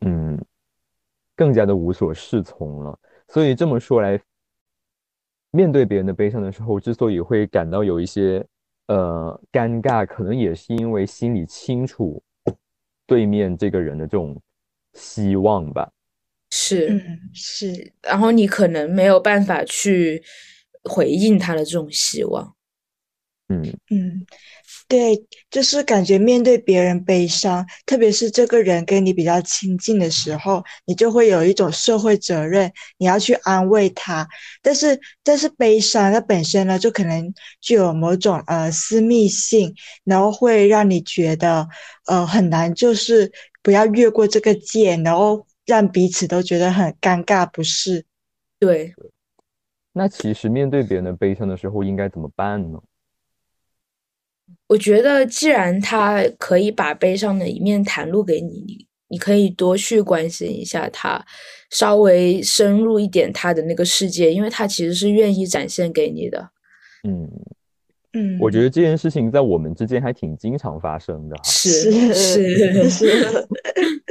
[0.00, 0.36] 嗯，
[1.38, 2.98] 更加的无所适从了。
[3.28, 4.20] 所以这么说来，
[5.52, 8.44] 面对别人的悲伤的时候，之所以会感到有一些
[8.88, 12.20] 呃尴尬，可能也是因为心里清楚
[13.06, 14.36] 对面这个人的这种
[14.94, 15.88] 希望吧。
[16.50, 16.88] 是。
[16.88, 20.20] 嗯，是，然后你可能没有办法去
[20.90, 22.56] 回应他的这种希望。
[23.50, 24.26] 嗯，嗯，
[24.88, 25.16] 对，
[25.50, 34.28] 就是感觉面对别人悲伤，特别是这个人跟你比较亲近的时候，你就会有一种社会责任，你要去安慰他。
[34.60, 37.32] 但是，但是悲伤它本身呢，就可能
[37.62, 41.66] 具有某种呃私密性，然后会让你觉得
[42.06, 43.32] 呃很难，就是
[43.62, 48.04] 不要越过这个界，然后让彼此都觉得很尴尬，不是？
[48.58, 48.92] 对，
[49.94, 52.78] 那其实面对别人的悲伤的时候，应该怎么办呢？
[54.68, 61.24] 我觉得既然他可以把悲伤的一面袒露给你，你你可以多去关心一下他，
[61.70, 66.50] 稍微深入一点他的那个世界，因为他其实是愿意展现给你的。
[67.04, 67.30] 嗯，
[68.12, 71.42] 嗯，我觉得这件事情在我们之间还挺经常发生的哈。
[71.44, 73.48] 是是是，是，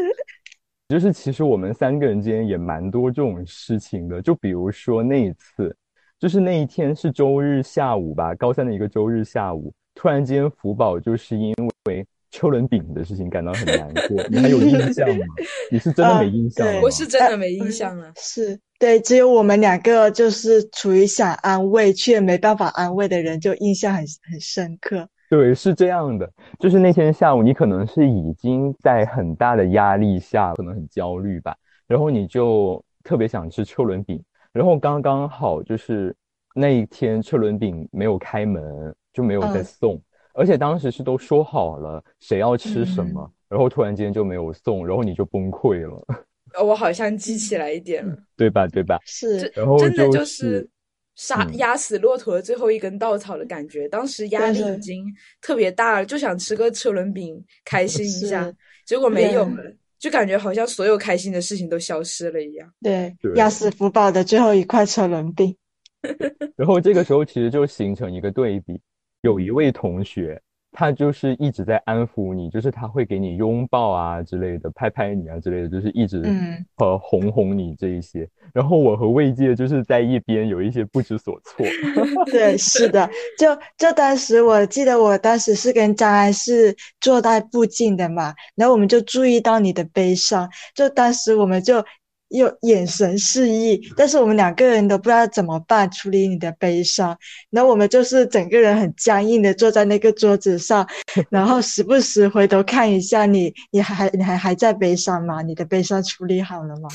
[0.89, 5.75] 就是其实我们三个人之间也蛮多这种事情的，就比如说那一次，
[6.17, 11.53] 就是那一天是周日下午吧，高三的一个周日下午，突然间福宝就是因
[11.85, 15.25] 为车轮饼的事情感到很难过， 你还有印象吗？
[15.71, 16.81] 你是真的没印象啊对吗？
[16.83, 18.11] 我是真的没印象了。
[18.15, 25.09] 是对，只有我们两个就是处于想安慰却没办法安慰的人，就印象很很深刻。
[25.29, 31.55] 对，是这样的，就是那天下午，你可能是已经在很大的压力下，可能很焦虑吧，
[31.87, 36.15] 然后你就特别想吃车轮饼，然后刚刚好就是
[36.53, 40.01] 那一天车轮饼没有开门，就没有再嗯送，
[40.33, 46.05] 而且当时是都说好了谁要吃什么，嗯然后突然间就没有送，然后你就崩溃了，
[46.53, 48.67] 呃我好像记起来一点了，对吧？
[48.67, 48.99] 对吧？
[49.05, 50.69] 是，然后真的就就是
[51.15, 53.87] 杀嗯压死骆驼的最后一根稻草的感觉。
[53.89, 55.03] 当时压力已经
[55.41, 58.53] 特别大了，就想吃个车轮饼开心一下，
[58.85, 59.63] 结果没有了，
[59.97, 62.71] 就感觉好像所有开心的事情都消失了一样。
[62.83, 65.55] 对对，压死福宝的最后一块车轮饼。
[66.55, 68.79] 然后这个时候其实就形成一个对比，
[69.27, 78.25] 有一位同学，他就是一直在安抚你，就是他会给你拥抱啊之类的，拍拍你啊之类的，就是一直嗯呃哄哄你这一些。
[78.53, 81.65] 然后我和魏界就是在一边有一些不知所措。
[82.31, 91.83] 对，是的，就就当时我记得，我当时是跟张安是坐在附近的嘛，然后我们就注意到你的悲伤，就当时我们就
[92.29, 97.17] 有眼神示意，但是我们两个人都不知道怎么办处理你的悲伤，
[97.49, 100.87] 然后我们就是整个人很僵硬的坐在那个桌子上，
[101.29, 105.41] 然后时不时回头看一下你，你还你还还在悲伤吗？
[105.41, 106.89] 你的悲伤处理好了吗？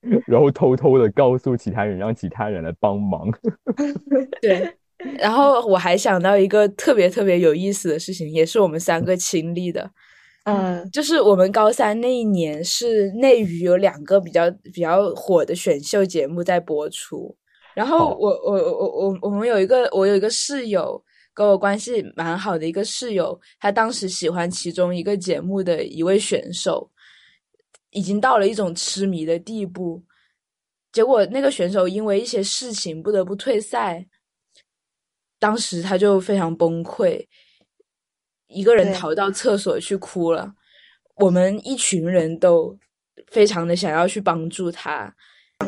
[0.26, 3.28] 然后偷偷的告诉其他人，让其他人来帮忙。
[4.40, 4.72] 对，
[5.18, 9.90] 然后我还想到一个特别特别有意思的事情，也是我们三个亲历的，
[10.48, 17.36] 嗯就是我们高三那一年是内娱有两个比较比较火的选秀节目在播出，
[17.74, 21.02] 然后我我我我我我们有一个我有一个室友。
[21.34, 26.90] 跟我关系蛮好的一个室友，他当时喜欢其中一个节目的一位选手，
[27.90, 30.02] 已经到了一种痴迷的地步。
[30.90, 34.04] 结果那个选手因为一些事情不得不退赛，
[35.38, 37.24] 当时他就非常崩溃，
[38.48, 40.52] 一个人逃到厕所去哭了。
[41.16, 42.76] 我们一群人都
[43.26, 45.12] 非常的想要去帮助他，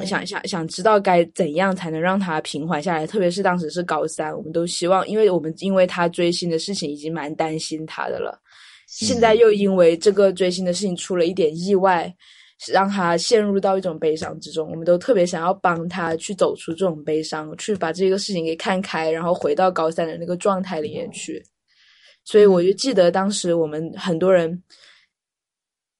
[0.04, 3.06] 想想想知道该怎样才能让他平缓下来。
[3.06, 8.40] 特别是当时是高三，我们都希望，因为我们因为他追星的事情已经蛮担心他的了，
[8.86, 12.14] 现在又因为这个追星的事情出了一点意外，
[12.72, 14.70] 让他陷入到一种悲伤之中。
[14.70, 21.44] 我们都特别想要帮他去走出这种悲伤，去把这个事情给看开，然后回到高三的那个状态里面去。
[22.24, 24.62] 所以我就记得当时我们很多人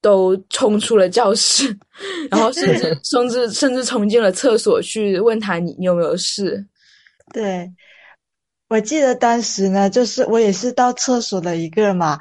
[0.01, 1.77] 都冲出了教室，
[2.31, 6.67] 然后甚至 甚至甚至冲进了厕所去问他你你有没有事。
[7.33, 7.71] 对，
[8.69, 12.19] 我记得当时呢，就是我也是到厕所的一个嘛，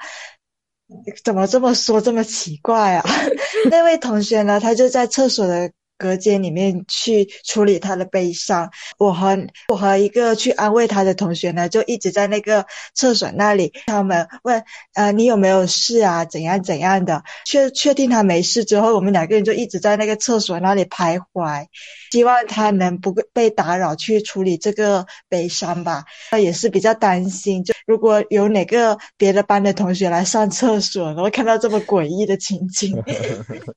[1.23, 3.05] 怎么这么说这么奇怪啊？
[3.69, 8.71] 那位同学呢，他就在厕所的隔间里面去处理他的悲伤。
[8.97, 16.25] 我和我和一个去安慰他的同学呢，就一直在那个厕所那里，他们问呃你有没有事啊？
[16.25, 17.23] 怎样怎样的？
[17.45, 21.67] 确确定他没事之后，我们两个人就一直在那个厕所那里徘徊。
[22.11, 26.05] 希望他能不被打扰去处理这个悲伤吧。
[26.31, 32.95] 那也是比较担心，就如果有哪个别的班的同学来上厕所，然后看到这么诡异的情景，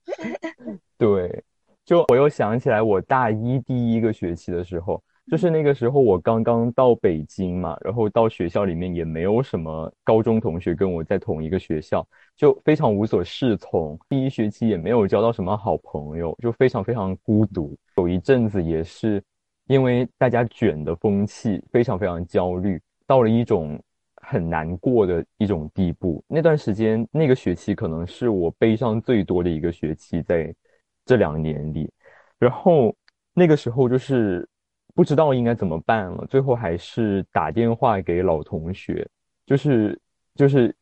[0.97, 1.43] 对，
[1.93, 12.03] 就我又想起来，我大一第一个学期的时候，就是那个时候我刚刚到北京嘛，然后到学校里面也没有什么高中同学跟我在同一个学校，
[12.35, 13.99] 就非常无所适从。
[14.09, 17.77] 第一学期也没有交到什么好朋友，就非常非常孤独。
[17.99, 19.23] 有一阵子也是
[19.67, 23.79] 因为大家卷的风气，非常非常焦虑，到了一种
[24.23, 26.25] 很难过的一种地步。
[26.27, 30.55] 那段时间，那个学期可能是我悲伤最多的一个学期，在
[31.05, 31.91] 这两年里。
[32.39, 32.95] 然后
[33.35, 34.49] 那个时候就是
[34.95, 39.09] 不知道应该怎么办了，最后还是打电话给老同学，
[39.47, 39.99] 就是
[40.35, 40.75] 就是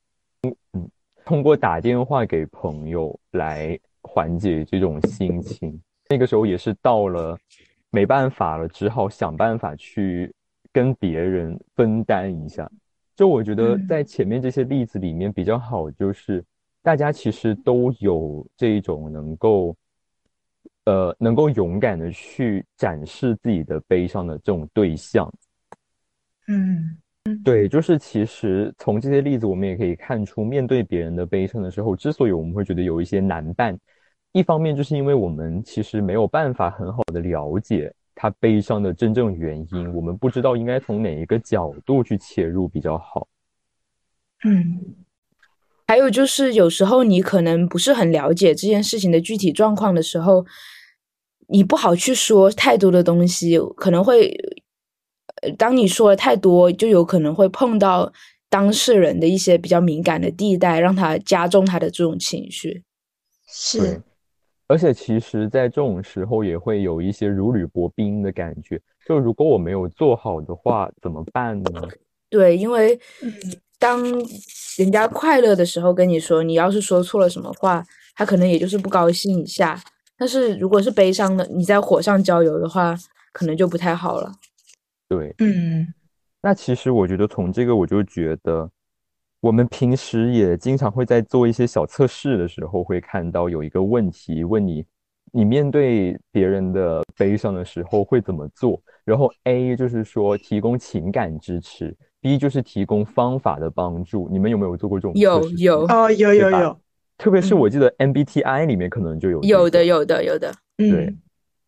[0.43, 0.91] 嗯嗯，
[1.25, 5.81] 通过打电话给朋友来缓解这种心情。
[6.09, 7.39] 那个时候也是到了
[7.91, 10.33] 没办法了，只好想办法去
[10.73, 12.68] 跟别人分担一下。
[13.14, 16.43] 就我觉得嗯在前面这些例子里面比较好，就是
[16.83, 19.77] 大家其实都有这种能够，
[20.85, 25.33] 呃，能够勇敢的去展示自己的悲伤的这种对象。
[26.49, 26.97] 嗯
[27.45, 33.78] 对，就是其实从这些例子，我们也可以看出，面对别人的悲伤的时候，之所以我们会觉得有一些难办，
[34.33, 43.28] 一方面就是因为我们其实没有办法很好的了解他悲伤的真正原因，我们不知道应该从哪一个角度去切入比较好。
[44.45, 44.81] 嗯
[45.91, 50.47] 还有就是，有时候你可能不是很了解这件事情的具体状况的时候，
[51.49, 54.30] 你不好去说太多的东西，可能会，
[55.43, 58.12] 呃当你说的太多，就有可能会碰到
[58.49, 62.84] 当事人的一些比较敏感的地带，让他加重他的这种情绪。
[63.49, 64.01] 是，
[64.68, 68.80] 而且其实，在这种时候也会有一些如履薄冰的感觉。
[69.05, 71.88] 就如果我没有做好的话，怎么办呢？
[72.28, 73.34] 对，因为嗯
[73.81, 74.01] 当
[74.78, 79.83] 人家快乐的时候跟你说，你要是说错了什么话，他可能也就是不高兴一下。
[80.16, 82.95] 但是如果是悲伤的，你在火上浇油的话，
[83.33, 84.31] 可能就不太好了。
[85.09, 85.87] 对，嗯
[86.43, 88.70] 那其实我觉得从这个我就觉得，
[89.41, 94.85] 我们平时也经常会在做一些小测试的时候，会看到有一个问题问你，
[95.33, 98.81] 你面对别人的悲伤的时候会怎么做？
[99.05, 104.29] 然后 A 就是说提供情感支持，B 就是提供方法的帮助。
[104.31, 106.81] 你们有没有做过这种有有哦，有有有，
[107.18, 111.18] 特别是嗯我记得 MBTI 里面可能就有这个有的有的有的，对嗯，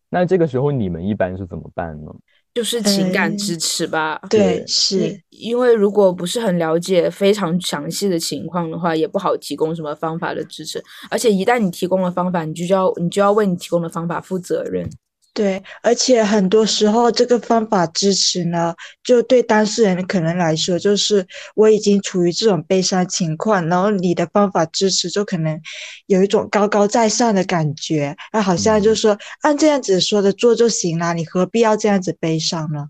[0.09, 2.11] 那这个时候你们一般是怎么办呢？
[2.53, 4.21] 就是情感嗯支持吧。
[4.29, 4.99] 对对是，
[5.31, 10.79] 因因为如果不是很了解非常详细的情况的话，也不好提供什么方法的支持。
[11.09, 14.87] 而且一旦你提供了方法，你就要你就要为你提供的方法负责任。
[15.33, 21.25] 对，而且很多时候这个方法支持呢，就对当事人可能来说，就是
[21.55, 25.59] 我已经处于这种悲伤情况，然后你的方法支持就可能
[26.05, 32.89] 有一种高高在上的感觉，那好像就是说按这样子说的做就行了，你何必要这样子悲伤呢？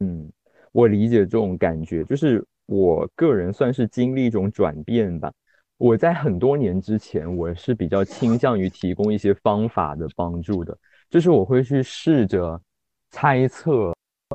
[0.00, 0.30] 嗯，
[0.72, 5.32] 我理解这种感觉，就是我个人算是经历一种转变吧。
[5.78, 10.76] 我在很多年之前，我是比较倾向于提供一些方法的帮助的，
[11.16, 12.60] 就是我会去试着
[13.10, 13.90] 猜测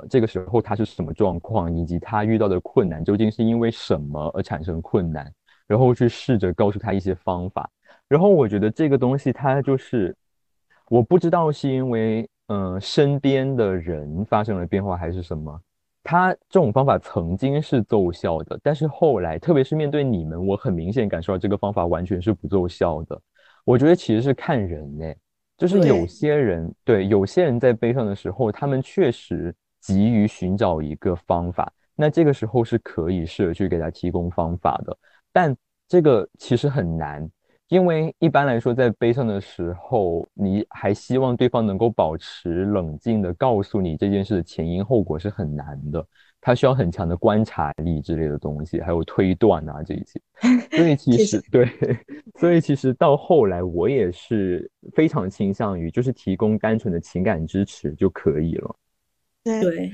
[0.10, 5.32] 这个时候他是什么状况，以及他遇到的困难究竟是因为什么而产生困难，
[5.68, 7.70] 然后去试着告诉他一些方法。
[8.08, 10.16] 然后我觉得这个东西它就是，
[10.90, 15.62] 我不知道是因为嗯、身边的人发生了变化还是什么，
[16.02, 23.22] 他这种方法曾经是奏效的，但是后来特别是面对你们，我很明显感受到这个方法完全是不奏效的。
[23.66, 25.14] 我觉得其实是看人呢，
[25.62, 34.98] 就是有些人对有些人在悲伤的时候，他们确实急于寻找一个方法，那这个时候是可以试着去给他提供方法的，
[35.32, 35.56] 但
[35.88, 37.30] 这个其实很难。
[37.68, 46.04] 因为一般来说，在悲伤的时候，你还希望对方能够保持冷静的告诉你这件事的前因后果是很难的，
[46.42, 50.20] 它需要很强的观察力之类的东西，还有推断啊这一些。
[50.76, 51.70] 所以 其其实对，
[52.40, 58.76] 所以其实到后来，我也是非常倾向于就是提供单纯的情感支持就可以了。
[59.44, 59.92] 对，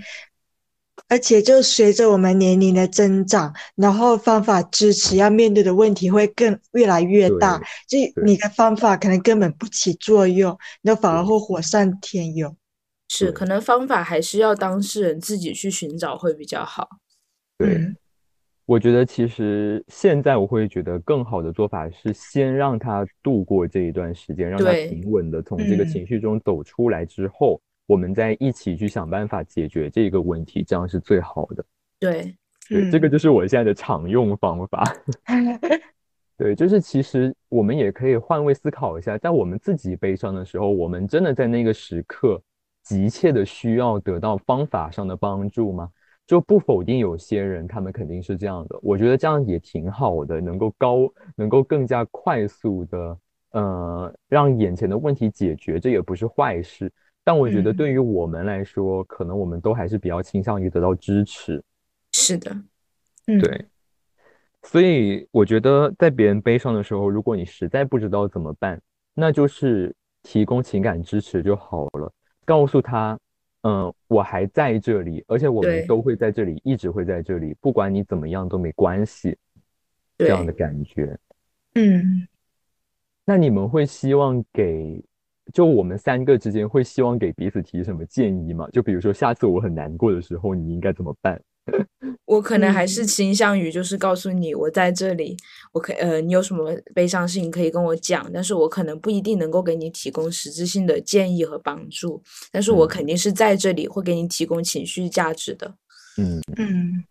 [1.10, 12.56] 而且就随着我们年龄的增长，然后方法支持要面对的问题会更越来越大，就你的方法可能根本不起作用，那反而对会火上添油。
[13.08, 16.88] 是可能方法还是要当事人自己去寻找会比较好。
[17.58, 17.95] 对，嗯
[18.66, 31.66] 我觉得其实现在我会觉得更好的做法是先让他度过这一段时间，让他平稳的从这个嗯情绪中走出来之后，我们再一起去想办法解决这个问题，这样是最好的。
[31.97, 32.36] 对，
[32.68, 34.84] 对，这个嗯就是我现在的常用方法。
[36.38, 42.39] 对，就是其实我们也可以换位思考一下，在我们自己悲伤的时候，我们真的在那个时刻
[42.88, 45.89] 急切的需要得到方法上的帮助吗？
[46.25, 50.99] 就不否定有些人他们肯定是这样的，我觉得这样也挺好的，能够高，
[51.35, 53.17] 能够更加快速的，
[53.51, 56.89] 呃，让眼前的问题解决，这也不是坏事。
[57.25, 61.61] 但我觉得嗯对于我们来说，可能我们都还是比较倾向于得到支持。
[62.13, 62.55] 是的，
[63.27, 63.65] 嗯，对，
[64.63, 68.81] 所以我觉得在别人悲伤的时候，如果你实在不知道怎么办，
[69.13, 72.11] 那就是提供情感支持就好了，
[72.48, 73.20] 告诉他，
[73.64, 79.38] 嗯，我还在这里，而且我们都会在这里，一直会在这里，不管你怎么样都没关系，
[80.18, 81.20] 这样的，感觉。
[81.76, 82.26] 嗯。
[83.26, 85.04] 那你们会希望给，
[85.52, 88.66] 就我们三个之间会希望给彼此提什么建议吗？
[88.72, 91.38] 就比如说下次我很难过的时候，你应该怎么办？
[92.26, 95.36] 我可能还是嗯倾向于就是告诉你我在这里，
[95.72, 105.74] 我可呃你有什么悲伤事情可以跟我讲，但是我可能不一定能够给你提供实质性的建议和帮助，但是我嗯肯定是在这里会给你提供情绪价值的。
[106.18, 107.03] 嗯嗯，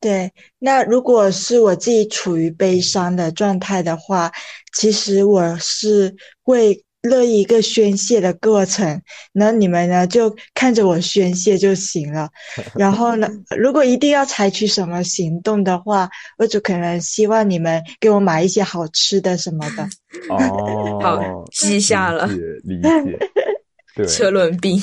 [0.00, 0.32] 对。
[0.58, 4.32] 那如果是我自己处于悲伤的状态的话，
[4.76, 12.28] 其实我是会乐意一个宣泄的过程，那你们呢就看着我宣泄就行了。
[12.76, 19.88] 然后呢，如果一定要采取什么行动的话，我就可能希望你们给我买一些好吃的什么的。
[20.28, 22.34] 哦， 好，记下了理。
[22.34, 23.18] 解理解，
[23.96, 24.78] 对车轮饼，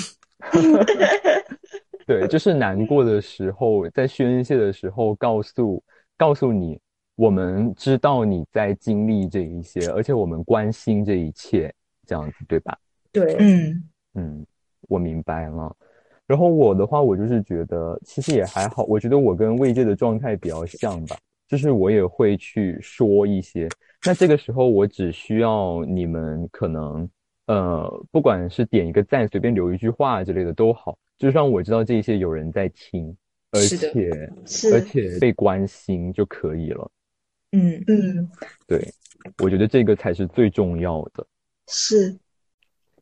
[2.06, 5.84] 对，就是难过的时候，在宣泄的时候，告诉
[6.18, 6.80] 告诉你，
[7.16, 11.74] 我们知道你在经历这一些，而且我们关心这一切，
[12.08, 12.76] 这样子对吧？
[13.12, 13.84] 对，嗯
[14.16, 14.46] 嗯，
[14.88, 15.76] 我明白了。
[16.26, 21.16] 然后我的话，我就是觉得其实也还好，我觉得我跟慰藉的状态比较像吧，
[21.48, 23.70] 就是我也会去说一些。
[24.06, 27.10] 那这个时候，我只需要你们可能
[27.46, 33.16] 呃，不管是点一个赞，随便留一句话之类的都好，就是让我知道这些有人在听，
[33.52, 34.32] 而且
[34.74, 36.92] 而，且被关心就可以了。
[37.54, 38.30] 嗯嗯，
[38.68, 38.86] 对，
[39.42, 41.26] 我觉得这个才是最重要的。
[41.68, 42.18] 是，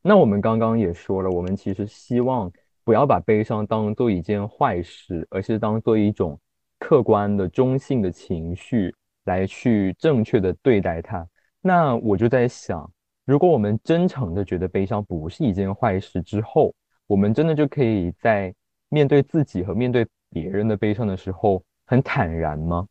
[0.02, 2.52] 那我们刚刚也说了，我们其实希望
[2.84, 6.40] 不要把悲伤当做一件坏事，而是当做一种
[6.80, 8.94] 客观的、中性的情绪
[9.26, 11.28] 来去正确的对待它。
[11.62, 12.92] 那我就在想，
[13.26, 16.74] 如果我们真诚的觉得悲伤不是一件坏事之后，
[17.08, 18.54] 我们真的就可以在
[18.90, 22.88] 面对自己和面对别人的悲伤的时候很坦然吗？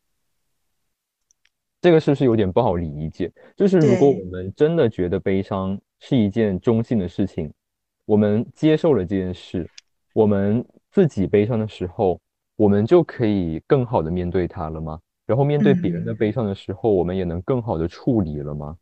[1.84, 3.30] 这个是不是有点不好理解？
[3.54, 7.52] 就是如果我们真的觉得悲伤是一件中性的事情，
[8.06, 9.68] 我们接受了这件事，
[10.14, 12.18] 我们自己悲伤的时候，
[12.56, 14.98] 我们就可以更好的面对它了吗？
[15.26, 18.76] 然后面对别人的悲伤的时候，我们也能更好的处理了吗？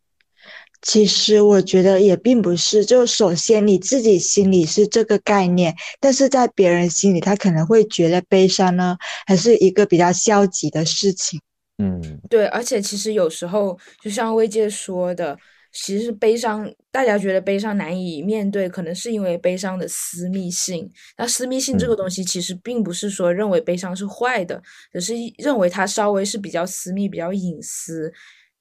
[0.80, 8.96] 其实我觉得也并不是，就首先你自己心里是这个概念，但是在别人心里，他可能会觉得悲伤呢，
[9.26, 11.40] 还是一个比较消极的事情。
[11.78, 15.36] 嗯，对，而且其实有时候就像魏界说的，
[15.72, 20.88] 其实悲伤，大家觉得悲伤难以面对，可能是因为悲伤的私密性。
[21.16, 21.96] 那私密性这个嗯。
[21.96, 24.62] 东西，其实并不是说认为悲伤是坏的，
[24.92, 28.12] 只是认为它稍微是比较私密、比较隐私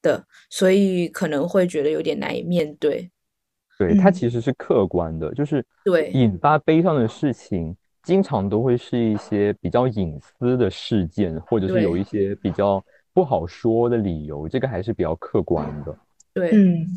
[0.01, 3.12] 的，所以可能会觉得有点难以面对。
[3.78, 4.14] 对，它嗯。
[4.14, 6.09] 其实是客观的，就是对。
[6.14, 12.84] 引发悲伤的事情，经常都会是一些比较隐私的事件，或者是有一些比较
[13.14, 15.97] 不好说的理由，这个还是比较客观的。
[16.34, 16.88] 对，嗯，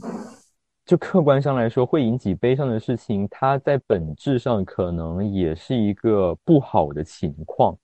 [0.84, 7.76] 就客观上来说，会引起悲伤的事情，它在本质上可能也是一个不好的情况。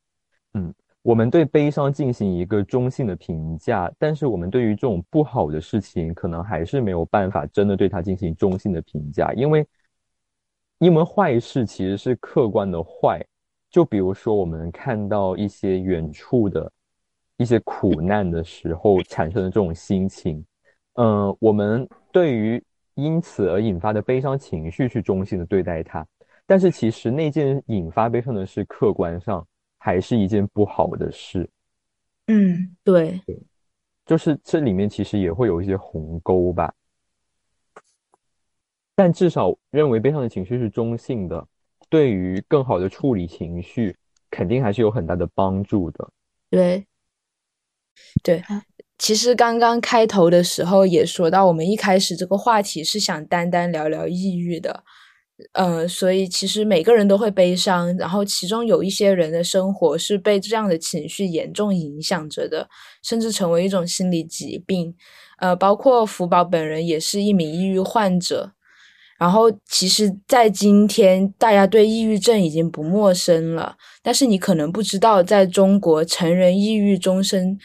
[0.55, 0.73] 嗯，
[1.03, 9.67] 我们对悲伤进行一个中性的评价，但是我们对于这种不好的事情，可能还是没有办法真的对它进行中性的评价，因为
[10.79, 13.25] 因为坏事其实是客观的坏。
[13.71, 16.69] 就比如说，我们看到一些远处的
[17.41, 20.45] 一些苦难的时候产生的这种心情，
[20.97, 22.63] 嗯，我们对于
[22.97, 26.07] 因此而引发的悲伤情绪去中性的对待它，
[26.45, 29.43] 但是其实那件引发悲伤的事，客观上
[29.79, 31.49] 还是一件不好的事，
[32.27, 33.19] 嗯，对，
[34.05, 36.71] 就是这里面其实也会有一些鸿沟吧。
[38.95, 41.49] 但至少认为悲伤的情绪是中性的，
[41.89, 43.97] 对于更好的处理情绪，
[44.31, 46.07] 肯定还是有很大的帮助的。
[46.51, 46.85] 对，
[48.23, 48.63] 对啊，
[48.99, 54.83] 其实刚刚开头的时候也说到，我们一开始这个话题是想单单聊聊抑郁的，
[55.53, 62.69] 呃，所以其实每个人都会悲伤，然后其中有一些人的生活是被这样的情绪严重影响着的，
[63.03, 64.95] 甚至成为一种心理疾病。
[65.39, 68.53] 呃，包括福宝本人也是一名抑郁患者。
[69.19, 73.77] 然后，其实，在今天，大家对抑郁症已经不陌生了。
[74.03, 77.59] 但是，你可能不知道，在中国，成人抑郁终身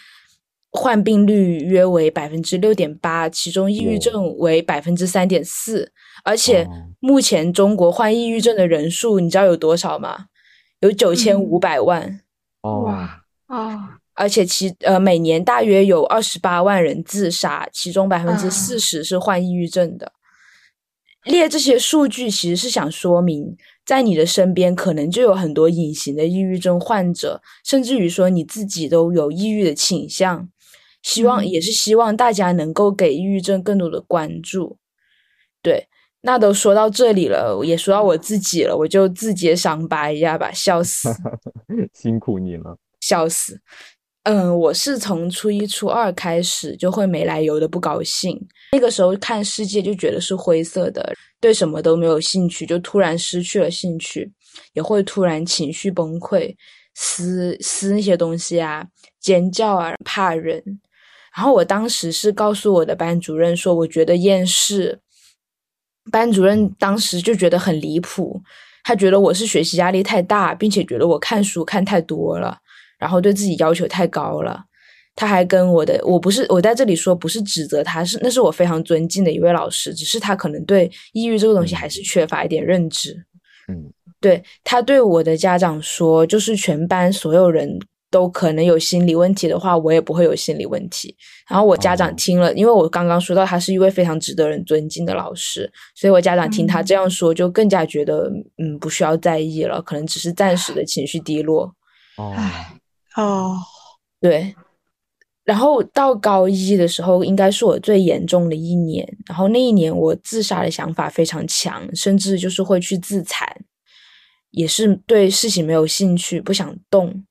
[0.76, 5.92] 患病率约为百分之六点八，其中抑郁哦症为百分之三点四。
[6.24, 6.70] 而且哦，
[7.00, 10.26] 目前中国患抑郁症的人数，你知道有多少吗？
[10.82, 12.22] 有九千五百万。
[12.62, 20.12] 哦，哇啊，而且其呃每年大约有二十八万人自杀，其中百分之啊四十是患抑郁症的。
[21.26, 30.48] 列这些数据其实是想说明，在你的身边可能就有很多隐形的抑郁症患者，甚至于说你自己都有抑郁的倾向。
[31.06, 34.76] 希望嗯也是希望大家能够给抑郁症更多的关注。
[35.62, 35.88] 对，
[36.22, 41.10] 那都说到这里了，也说到我自己了，我就自揭伤疤一下吧，笑死。
[41.94, 42.76] 辛苦你了。
[43.02, 43.62] 笑死。
[44.24, 48.36] 嗯，我是从初一、初二开始就会没来由的不高兴，
[48.72, 54.32] 那个时候看世界就觉得是灰色的，对什么都没有兴趣，就突然失去了兴趣，
[54.74, 56.56] 也会突然情绪崩溃，
[56.96, 58.84] 撕撕那些东西啊，
[59.20, 60.82] 尖叫啊，怕人。
[61.36, 65.00] 然后我当时是告诉我的班主任说，我觉得厌世。
[66.12, 68.42] 班主任当时就觉得很离谱，
[68.84, 72.60] 他觉得我是学习压力太大，并且觉得我看书看太多了。
[72.98, 74.64] 然后对自己要求太高了，
[75.16, 83.26] 他还跟我的我不是我在这里说不是指责他，是那是我非常尊敬的一位老师，只是他可能对抑郁这个东西还是缺乏一点认知。
[83.68, 87.80] 嗯，对他对我的家长说，就是全班所有人
[88.16, 91.14] 都可能有心理问题的话，我也不会有心理问题。
[91.50, 101.66] 然后我家长哦听了，因为我刚刚说到他是一位非常值得人尊敬的老师，所以我家长听他这样说，就更加觉得嗯不需要在意了，可能只是暂时的情绪低落。
[102.16, 102.78] 哦，唉，
[103.18, 103.58] 哦，
[104.22, 104.56] 对，
[105.44, 109.06] 然后到高一的时候，应该是我最严重的一年。
[109.28, 113.46] 然后那一年，我自杀的想法非常强，甚至就是会去自残。
[114.52, 117.26] 也是对事情没有兴趣，不想动。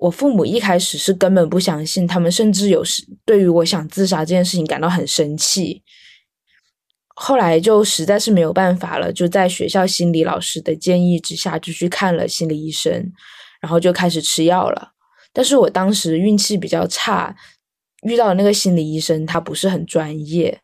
[0.00, 5.82] 我父母一开始是根本不相信，他们甚至有时对于我想自杀这件事情感到很生气。
[7.14, 13.12] 后来就实在是没有办法了，就在学校心理老师的建议之下，就去看了心理医生，
[13.60, 14.92] 然后就开始吃药了。
[15.34, 17.36] 但是我当时运气比较差，
[18.04, 20.58] 遇到那个心理医生他不是很专业，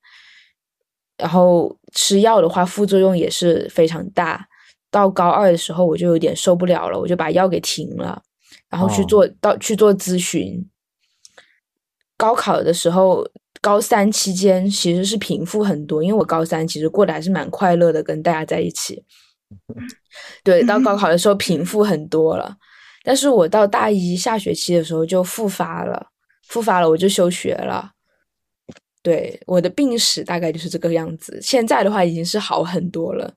[1.18, 4.48] 然后吃药的话副作用也是非常大。
[4.90, 8.22] 到高二的时候我就有点受不了了，我就把药给停了。
[8.70, 10.68] 然后去做到去做咨询。
[12.16, 13.26] 高考的时候，
[13.60, 19.04] 高三期间其实是平复很多，因为我高三其实过得还是蛮快乐的，跟大家在一起。
[20.42, 22.56] 对，到高考的时候平复很多了，
[23.04, 26.08] 但是我到大一下学期的时候就复发了，
[26.48, 27.92] 复发了我就休学了。
[29.02, 31.38] 对，我的病史大概就是这个样子。
[31.40, 33.34] 现在的话已经是好很多了。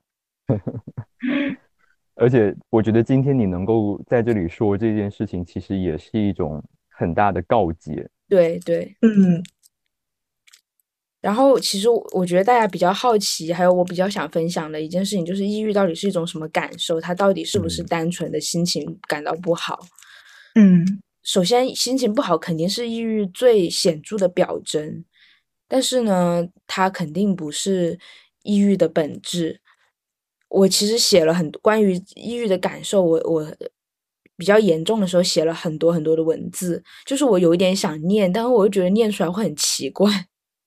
[2.20, 8.08] 而且我觉得今天你能够在这里说这件事情，其实也是一种很大的告诫。
[8.28, 9.42] 对对，嗯。
[11.22, 17.00] 然后其实我觉得大家比较好奇，还有我比较想分享的一件事情，就是抑郁到底是一种什么感受？
[17.00, 19.78] 它到底是不是单纯的心情感到不好？
[20.54, 20.84] 嗯，
[21.22, 25.04] 首先心情不好肯定是抑郁最显著的表征，
[25.68, 27.98] 但是呢，它肯定不是
[28.42, 29.60] 抑郁的本质。
[30.50, 33.56] 我其实写了很多关于抑郁的感受，我我
[34.36, 40.10] 比较严重的时候写了很多很多的文字，就是我有一点想念，但是我又觉得念出来会很奇怪。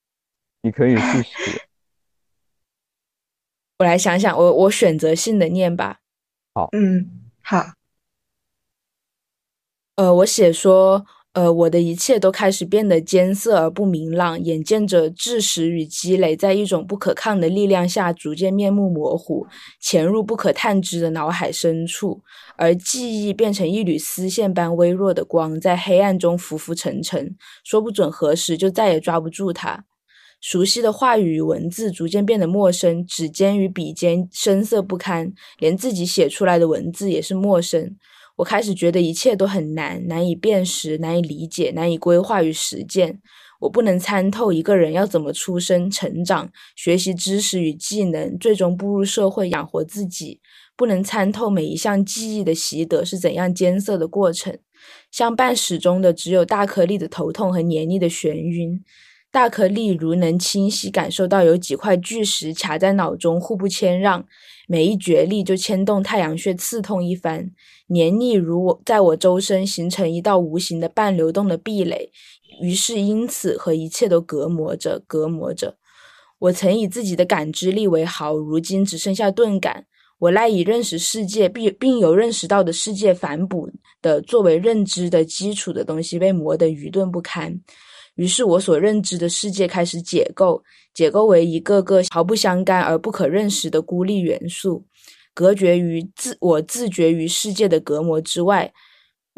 [0.64, 1.62] 你可以试试。
[3.80, 6.00] 我来想想，我我选择性的念吧。
[6.54, 7.74] 好，嗯，好。
[9.96, 11.06] 呃，我写说。
[11.34, 19.48] 呃，我的一切都开始变得艰涩而不明朗，眼见着知识与积累在一种不可抗的力量下逐渐面目模糊，
[19.80, 22.22] 潜入不可探知的脑海深处，
[22.56, 29.86] 而记忆变成一缕丝线般微弱的光，在黑暗中浮浮沉沉，说不准何时就再也抓不住它。
[30.40, 37.96] 熟悉的话语与文字逐渐变得陌生，指尖与笔尖生涩不堪，连自己写出来的文字也是陌生。
[38.38, 43.22] 我开始觉得一切都很难，难以辨识，难以理解，难以规划与实践。
[43.62, 50.40] 我不能参透一个人要怎么出生、成长、学习知识与技能，最终步入社会养活自己；
[50.76, 54.58] 不能参透每一项技艺的习得是怎样艰涩的过程。
[55.12, 58.84] 相伴始终的只有大颗粒的头痛和黏腻的眩晕。
[59.34, 64.24] 大颗粒如能清晰感受到有几块巨石卡在脑中，互不谦让，
[64.68, 67.50] 每一角力就牵动太阳穴，刺痛一番。
[67.88, 72.12] 黏腻如我在我周身形成一道无形的半流动的壁垒，
[72.62, 75.78] 于是因此和一切都隔膜着，隔膜着。
[76.38, 79.88] 我曾以自己的感知力为豪，如今只剩下钝感。
[80.20, 83.68] 我赖以认识世界，并并有认识到的世界反哺
[84.00, 87.60] 的作为认知的基础的东西被磨得愚钝不堪。
[88.16, 94.86] 于是我所认知的世界开始解构，解构为一个个毫不相干而不可认识的孤立元素，
[95.34, 98.72] 隔绝于自我自觉于世界的隔膜之外，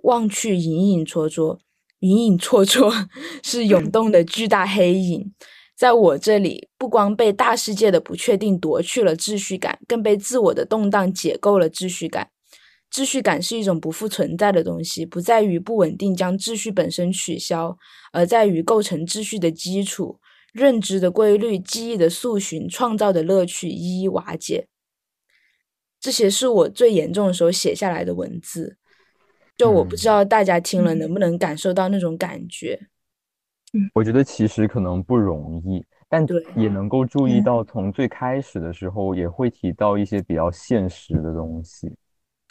[0.04, 1.58] 望去隐隐绰绰，
[2.00, 3.08] 隐隐绰绰
[3.44, 5.34] 是涌动的巨大黑影。
[5.78, 12.30] 在我这里，不光被大世界的不确定夺去了秩序感，更被自我的动荡解构了秩序感。
[12.96, 17.78] 秩序感是一种不复存在的东西，不在于不稳定将秩序本身取消，
[18.14, 20.18] 而在于构成秩序的基础、
[20.54, 24.70] 认知的规律、记忆的溯寻、创造的乐趣一一瓦解。
[26.00, 28.78] 这些是我最严重的时候写下来的文字，
[29.58, 32.80] 就我不知道大家听了能不能感受到那种感觉。
[33.94, 36.26] 我觉得其实可能不容易，但
[36.56, 41.94] 也能够注意到，从最开始的时候也会提到一些比较现实的东西。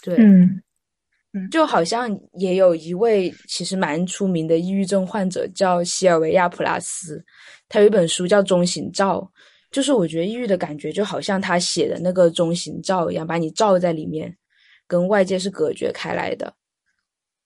[0.05, 7.25] 对，嗯，就好像也有一位其实蛮出名的抑郁症患者叫西尔维亚普拉斯，
[7.71, 9.19] 他有一本书叫《中型照》，
[9.75, 14.37] 就是我觉得抑郁的感觉就好像他写的那个中型照一样，把你罩在里面，
[14.87, 16.55] 跟外界是隔绝开来的。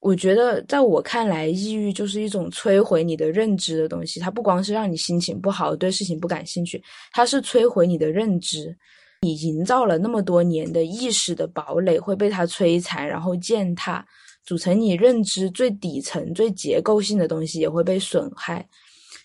[0.01, 6.83] 我觉得在我看来，抑郁就是一种摧毁你的认知的东西，它不光是让你心情不好，对事情不感兴趣，
[7.13, 8.77] 它是摧毁你的认知。
[9.21, 14.05] 你营造了那么多年的意识的堡垒会被它摧残，然后践踏，
[14.45, 18.66] 组成你认知最底层、最结构性的东西也会被损害。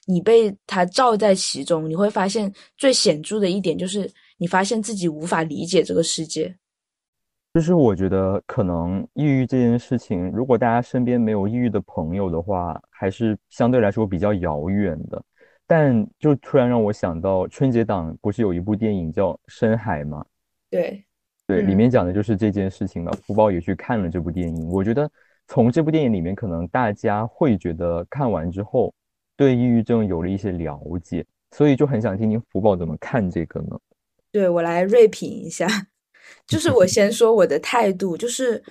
[0.06, 6.54] 你被它罩在其中，你会发现最显著的一点就是，你发现自己无法理解这个世界。
[7.54, 15.24] 就是我觉得，可能抑郁这件事情，如果大家身边没有抑郁的朋友的话，还是相对来说比较遥远的。
[15.66, 20.26] 但就突然让我想到，春节档不是有一部电影叫《深海》吗？
[20.70, 21.04] 对，
[21.48, 23.12] 对，里嗯面讲的就是这件事情嘛。
[23.24, 25.10] 福宝也去看了这部电影，我觉得
[25.48, 28.94] 从这部电影里面，可能大家会觉得看完之后
[29.38, 33.80] 对抑郁症有了一些了解，所以就很想听听福宝怎么看这个呢？
[34.32, 35.68] 对，我来锐评一下，
[36.48, 38.64] 就是我先说我的态度，就是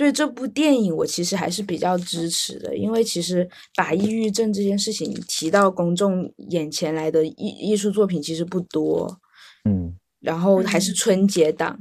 [0.00, 3.46] 对这部电影我其实还是比较支持的，因为其实
[3.76, 9.20] 把抑郁症这件事情提到公众眼前来的艺艺术作品其实不多，
[9.66, 10.94] 嗯，然后还是嗯。
[10.94, 11.78] 春节档，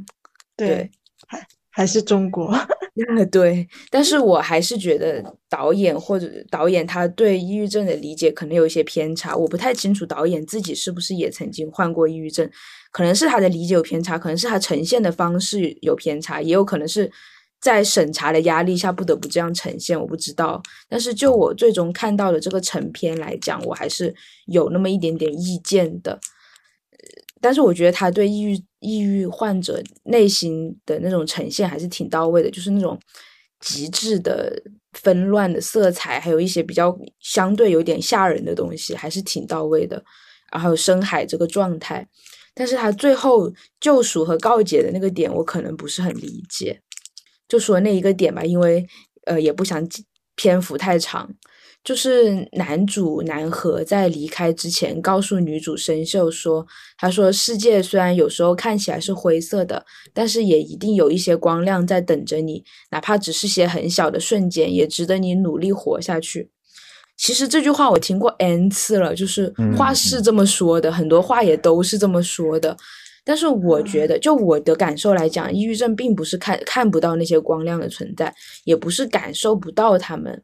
[0.57, 0.91] 对对，
[1.28, 2.53] 还还是中国，
[3.32, 12.51] 对，但是我还是觉得导演或者导演他对抑郁症的理解可能有一些偏差，我不太清楚导演自己是不是也曾经患过抑郁症，
[12.91, 17.09] 可能是他的理解有偏差，可能是他呈现的方式有偏差，也有可能是
[17.62, 20.62] 在审查的压力下不得不这样呈现，我不知道。
[20.88, 24.14] 但是就我最终看到的这个成片来讲，我还是
[24.47, 26.20] 有那么一点点意见的。
[27.41, 32.99] 但是我觉得他对抑郁抑郁患者内心的那种呈现还是挺到位的，就是那种
[33.60, 34.62] 极致的
[34.93, 40.03] 纷乱的色彩，还有一些比较相对有点吓人的东西，还是挺到位的。
[40.51, 42.05] 然后深海这个状态，
[42.53, 46.82] 但是他最后救赎和告解的那个点，我可能不是很理解。
[47.50, 48.88] 就说那一个点吧，因为
[49.26, 49.86] 呃也不想
[50.36, 51.30] 篇幅太长。
[51.82, 56.68] 就是男主南河在离开之前告诉女主生秀说
[57.00, 66.52] ：“他说世界虽然有时候看起来是灰色的，但是也一定有一些光亮在等着你，哪怕只是些很小的瞬间，也值得你努力活下去。”
[67.16, 72.76] 其实这句话我听过 n 次了，就是话嗯是这么说的，很多话也都是这么说的。
[73.30, 80.42] 但是我觉得，就我的感受来讲，抑郁症并不是看看不到那些光亮的存在，也不是感受不到他们。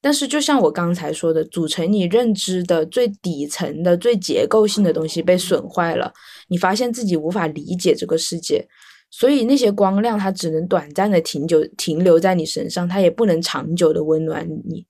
[0.00, 6.12] 但是，就像我刚才说的，组成你认知的最底层的、最结构性的东西被损坏了，
[6.46, 8.64] 你发现自己无法理解这个世界，
[9.10, 14.86] 所以那些光亮它只能短暂的停留停留在你身上，它也不能长久的温暖你，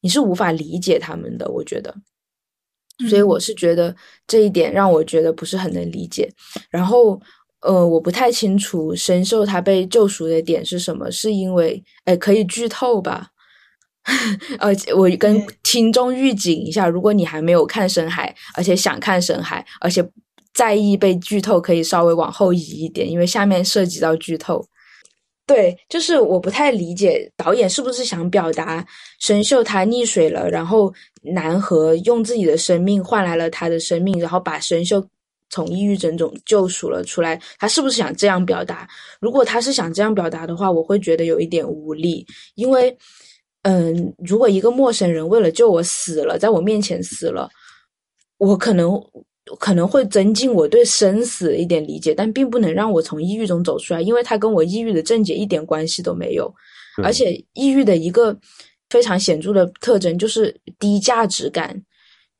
[0.00, 1.50] 你是无法理解他们的。
[1.50, 1.92] 我觉得，
[3.08, 3.94] 所以我是觉得
[4.26, 6.30] 这一点让我觉得不是很能理解。
[6.70, 7.20] 然后，
[7.60, 13.28] 呃，我不太清楚神兽他被救赎的点是什么，是因为，哎，可以剧透吧？
[14.60, 20.06] 呃，我跟听众预警一下，如果你还没有看《深海》，而且想看《深海》，而且
[20.52, 24.62] 在意被剧透，可以稍微往后移一点，因为下面涉及到剧透。
[25.46, 28.86] 对，就是我不太理解导演是不是想表达
[29.20, 30.92] 神秀他溺水了，然后
[31.24, 35.04] 南河用自己的生命换来了他的生命，然后把神秀
[35.50, 37.40] 从抑郁症中救赎了出来。
[37.58, 38.88] 他是不是想这样表达？
[39.20, 42.96] 如果他是想这样表达的话，我会觉得有一点无力，因为。
[43.66, 47.48] 嗯，如果一个陌生人为了救我死了，在我面前死了，
[48.36, 48.92] 我可能
[49.58, 56.54] 可能会增进我对生死的一点理解，但并不能让我从抑郁中走出来，因为它跟我抑郁的症结一点关系都没有。
[57.02, 58.38] 而且，抑郁的一个
[58.94, 61.82] 非常显著的特征就是低价值感，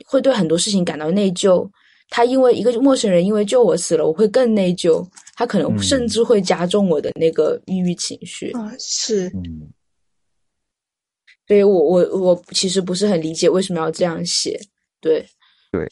[0.07, 1.69] 会对很多事情感到内疚。
[2.11, 5.05] 他因为一个陌生人因为救我死了，我会更内疚。
[5.35, 8.53] 他可能嗯甚至会加重我的那个抑郁情绪。
[8.53, 9.69] 啊，是，嗯，
[11.49, 14.61] 所以我我我其实不是很理解为什么要这样写。
[15.01, 15.27] 对，
[15.73, 15.91] 对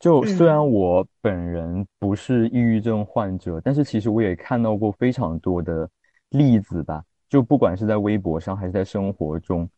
[0.00, 5.86] 就虽嗯然我本人不是抑郁症患者，但是其实我也看到过非常多的
[6.30, 9.68] 例子吧，就不管是在微博上还是在生活中，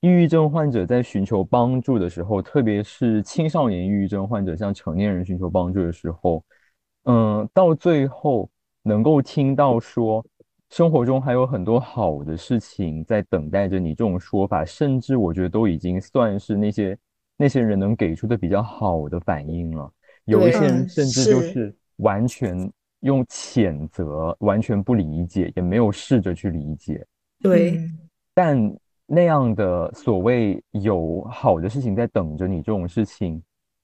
[0.00, 6.42] 抑郁症患者在寻求帮助的时候，特别是青少年抑郁症患者向成年人寻求帮助的时候，
[7.04, 8.50] 嗯，到最后
[8.82, 10.24] 能够听到说
[10.70, 16.98] 生活中还有很多好的事情在等待着你这种说法，甚至我觉得都已经算是那些
[17.36, 19.92] 那些人能给出的比较好的反应了。
[20.24, 22.70] 有一些人嗯甚至就是是完全
[23.00, 27.06] 用谴责，完全不理解，也没有试着去理解。
[27.42, 27.98] 对，嗯
[28.32, 28.76] 但
[29.12, 33.42] 那样的所谓有好的事情在等着你这种事情，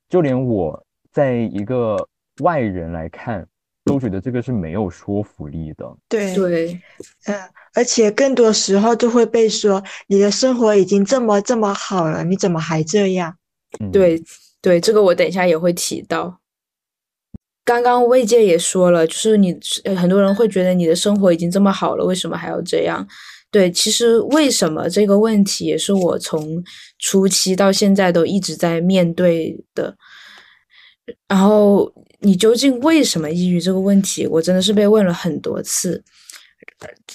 [0.08, 1.96] 就连我在一个
[2.42, 3.44] 外人来看，
[3.84, 5.96] 都觉得这个是没有说服力的。
[6.08, 6.80] 对，对，
[7.26, 7.36] 嗯，
[7.74, 13.36] 而且更多时候就会被说你的生活已经这么这么好了，你怎么还这样？
[13.80, 14.22] 嗯，对
[14.60, 16.38] 对，这个我等一下也会提到。
[17.66, 19.54] 刚刚魏界也说了，就是你
[19.84, 23.06] 呃很多人会觉得你的生活已经这么好了，为什么还要这样？
[23.50, 26.62] 对，其实为什么这个问题也是我从
[26.98, 29.96] 初期到现在都一直在面对的。
[31.28, 36.02] 然后你究竟为什么抑郁这个问题，我真的是被问了很多次。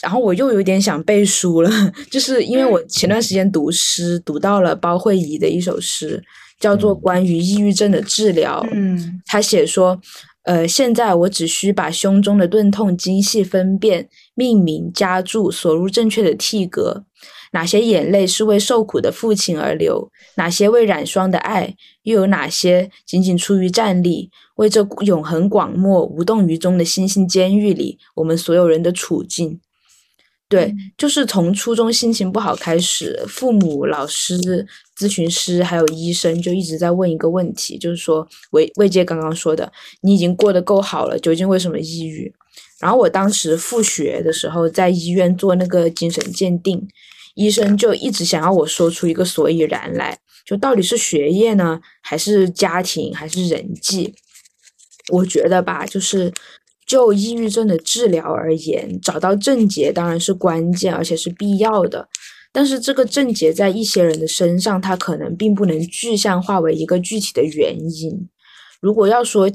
[0.01, 1.69] 然后我又有点想背书了，
[2.11, 6.21] 就是因为我前段时间读诗，读到了包慧怡的一首诗，
[6.59, 8.61] 叫做《嗯关于抑郁症的治疗》。
[8.73, 9.99] 嗯他写说，
[10.43, 17.05] 呃，现在我只需把胸中的钝痛精细分辨、命名、加注、锁入正确的替格。
[17.53, 20.09] 哪些眼泪是为受苦的父亲而流？
[20.37, 21.75] 哪些为染霜的爱？
[22.03, 24.31] 又有哪些仅仅出于站立？
[24.55, 29.59] 为这永恒广漠、无动于衷的星星监狱里，我们所有人的处境？
[30.47, 34.65] 对，就是从初中心情不好开始，父母、老师、
[35.01, 39.71] 咨询师还有医生就一直在问一个问题，就是说，魏魏界刚刚说的，
[40.01, 42.31] 你已经过得够好了，究竟为什么抑郁？
[42.79, 46.87] 然后我当时复学的时候，在医院做那个精神鉴定。
[47.33, 54.13] 医生就一直想要我说出一个所以然来，就到底是学业呢，还是家庭，还是人际？
[55.09, 56.31] 我觉得吧，就是
[56.85, 62.07] 就抑郁症的治疗而言，找到症结当然是关键，而且是必要的。
[62.51, 68.29] 但是这个症结在一些人的身上，它可能并不能具象化为一个具体的原因。
[68.79, 69.49] 如果要说，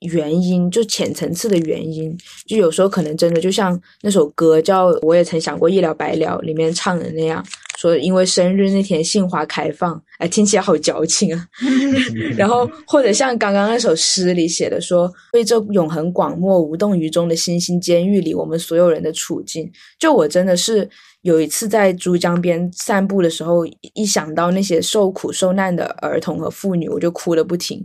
[0.00, 2.12] 原因就浅层次的原因，
[2.46, 7.40] 就有时候可能真的就像那首歌叫《我也曾想过一了百了》里面唱的那样，
[7.78, 11.46] 说因为生日那天杏花开放，哎，听起来好矫情啊。
[12.36, 19.70] 然后或者像刚刚那首诗里写的说，为这永恒广漠无动于衷的星星监狱里，我们所有人的处境。
[20.00, 20.90] 就我真的是
[21.22, 23.64] 有一次在珠江边散步的时候，
[23.94, 27.84] 一想到那些受苦受难的儿童和妇女，我就哭的不停。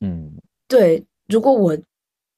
[0.00, 0.32] 嗯，
[0.66, 1.04] 对。
[1.28, 1.74] 如果我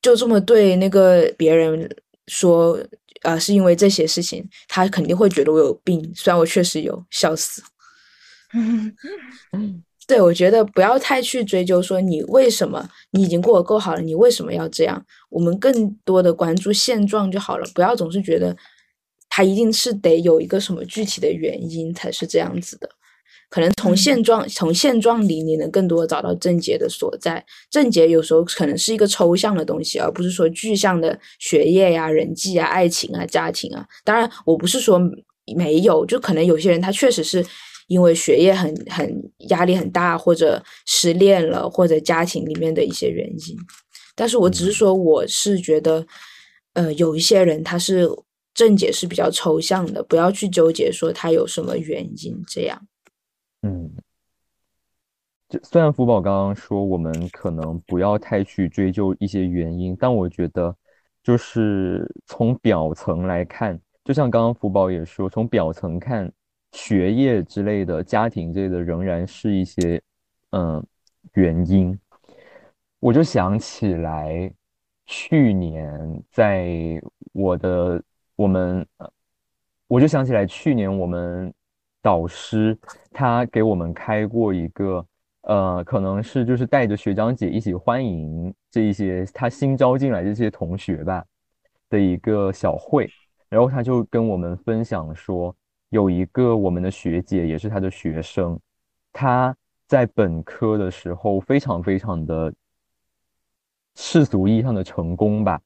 [0.00, 1.88] 就这么对那个别人
[2.28, 2.78] 说，
[3.22, 6.12] 呃，是因为这些事情，他肯定会觉得我有病。
[6.14, 7.62] 虽然我确实有，笑死。
[8.54, 15.04] 嗯对，我觉得不要太去追究说你为什么，你已经过得够好了，你为什么要这样？
[15.28, 18.56] 我们更多的关注现状就好了，不要总是觉得
[19.36, 22.88] 他一定是得有一个什么具体的原因才是这样子的。
[23.50, 27.44] 可能从现状，从现状里你能更多找到症结的所在。
[27.70, 33.86] 症结有时候可能是一个抽象的东西，而不是说具象的学业呀、人际啊、爱情啊、家庭啊。
[34.04, 34.98] 当然，我不是说
[35.54, 37.44] 没有，就可能有些人他确实是
[37.88, 43.56] 因为学业很很压力很大，或者失恋了，或者家庭里面的一些原因。
[44.14, 46.06] 但是我只是说，我是觉得，
[46.72, 48.08] 呃，有一些人他是
[48.56, 52.88] 症结是比较抽象的，不要去纠结说他有什么原因这样。
[53.62, 53.94] 嗯，
[55.48, 60.74] 就虽然福宝刚刚说我们可能不要太去追究一些原因，但我觉得
[61.22, 66.32] 就是从表层来看，就像刚刚福宝也说，从表层看，
[66.72, 70.00] 学业之类的、家庭之类的，仍然是一些
[70.50, 70.82] 嗯
[71.34, 71.98] 原因。
[73.00, 74.50] 我就想起来，
[75.04, 77.00] 去年在
[77.32, 78.02] 我的
[78.36, 78.86] 我们，
[79.88, 81.52] 我就想起来去年我们。
[82.02, 82.78] 导师
[83.10, 85.04] 他给我们开过一个，
[85.40, 91.24] 呃，可能是就是带着学长姐一起欢迎这一些他新招进来的这些同学吧
[91.90, 93.10] 的一个小会，
[93.48, 95.52] 然后他就跟我们分享说，
[95.88, 98.56] 有一个我们的学姐也是他的学生，
[99.12, 99.56] 他
[99.88, 102.54] 在本科的时候非常非常的
[103.96, 105.60] 世俗意义上的成功吧，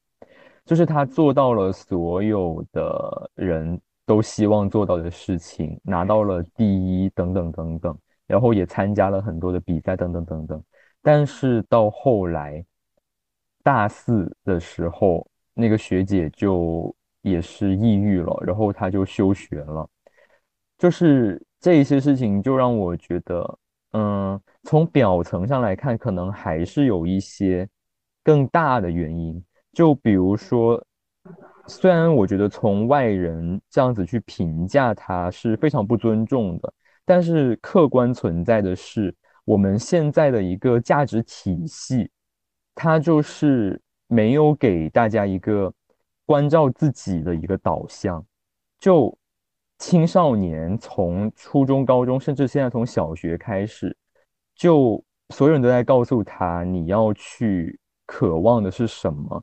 [0.70, 3.80] 就是他做到了所有的人。
[4.06, 7.96] 都希望做到的事情，拿到了第一，等等等等，
[8.26, 10.60] 然后也参加了很多的比赛，等等等等。
[11.00, 12.64] 但是到后来
[13.62, 16.92] 大四的时候，那个学姐就
[17.22, 19.88] 也是抑郁了，然后她就休学了。
[20.76, 23.58] 就是这一些事情，就让我觉得，
[23.92, 27.68] 嗯，从表层上来看，可能还是有一些
[28.24, 29.40] 更大的原因，
[29.72, 30.84] 就比如说。
[31.66, 36.72] 虽然我觉得从外人这样子去评价他是非常不尊重的，
[37.04, 39.14] 但是客观存在的是，
[39.44, 42.10] 我们现在的一个价值体系，
[42.74, 45.72] 它就是没有给大家一个
[46.26, 48.24] 关照自己的一个导向。
[48.80, 49.16] 就
[49.78, 53.96] 青少年从初中、高中，甚至现在从小学开始，
[54.56, 59.40] 就所有人都在告诉他，你要去渴望的是什么。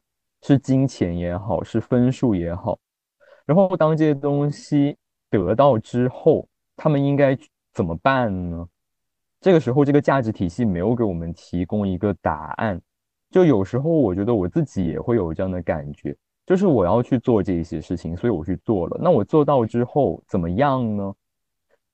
[0.48, 2.80] 是金钱也好，是分数也好，
[3.46, 4.96] 然后当这些东西
[5.30, 7.38] 得到之后，他们应该
[7.74, 8.66] 怎么办呢？
[9.42, 12.82] 这个时候，这个价值体系没有给我们提供一个答案。
[13.30, 18.98] 就有时候，我觉得我自己也会有这样的感觉，就是我要去做这些事情，所以我去做了。
[19.04, 21.14] 那我做到之后怎么样呢？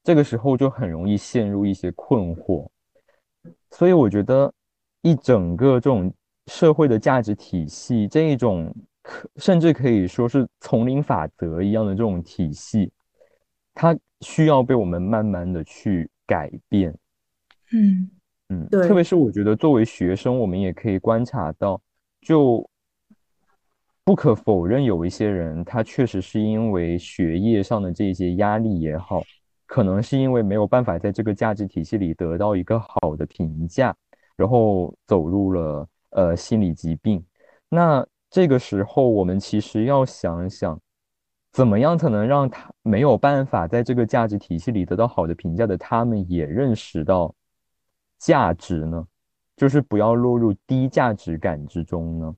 [0.03, 2.69] 这个时候就很容易陷入一些困惑。
[3.71, 4.53] 所以我觉得
[5.01, 6.13] 一整个这种。
[6.47, 12.91] 社会的价值体系这一种，可甚至可以说是丛林法则一样的这种体系，
[13.73, 16.93] 它需要被我们慢慢的去改变。
[17.71, 18.09] 嗯
[18.49, 21.81] 嗯，特别是我觉得作为学生，我们也可以观察到，
[22.21, 22.69] 就
[24.03, 29.23] 不可否认，有一些人他确实是因为学业上的这些压力也好，
[29.65, 33.95] 可能是因为没有办法在这个价值体系里得到一个好的评价，
[34.35, 37.23] 然后走入了呃心理疾病。
[37.69, 40.79] 那这个时候，我们其实要想想，
[41.51, 47.33] 怎么样才能让他没有办法在这个价值体系里得到好的评价的他们也认识到
[48.17, 49.05] 价值呢？
[49.55, 52.35] 就是不要落入低价值感之中呢？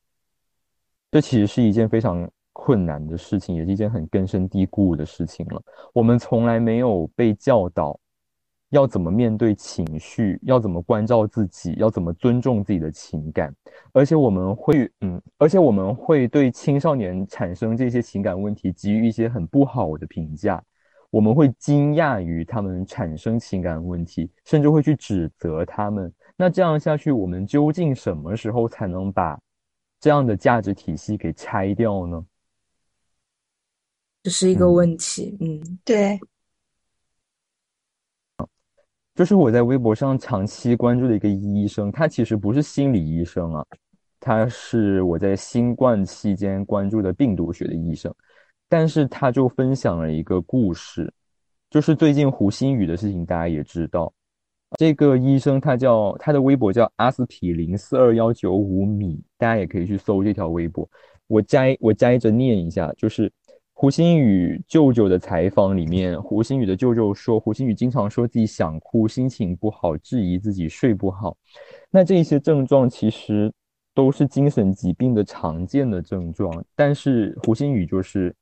[1.11, 5.61] 这其实是一件非常困难的事情，也是一件很根深蒂固的事情了。
[5.93, 7.97] 我们从来没有被教导。
[8.69, 10.39] 要怎么面对情绪？
[10.43, 11.73] 要怎么关照自己？
[11.77, 13.53] 要怎么尊重自己的情感？
[13.93, 20.61] 而且我们会，嗯，而且我们会对青少年产生这些情感问题给予一些很不好的评价。
[21.11, 26.11] 我们会惊讶于他们产生情感问题，甚至会去指责他们。
[26.35, 29.39] 那这样下去，我们究竟什么时候才能把
[30.01, 32.25] 这样的价值体系给拆掉呢？
[34.23, 35.37] 这是一个问题。
[35.39, 36.19] 嗯，对。
[39.15, 43.65] 就是我在微博上长期关注的一个医生，他其实不是心理医生啊，
[44.19, 48.13] 他是我在新冠期间关注的病毒学的医生，
[48.67, 51.09] 但是他就分享了一个故事，
[51.69, 54.11] 就是最近胡鑫宇的事情，大家也知道，
[54.77, 60.85] 这个医生他叫他的微博叫阿司匹林四二幺九五米，大家也可以去搜这条微博，
[61.27, 63.31] 我摘我摘着念一下，就是。
[63.77, 71.35] 胡鑫宇舅舅的采访里面，胡鑫宇的舅舅说，胡鑫宇经常说自己想哭，心情不好，质疑自己睡不好。
[71.91, 73.51] 那这些症状其实
[73.93, 78.33] 都是精神疾病的常见的症状，但是胡鑫宇就是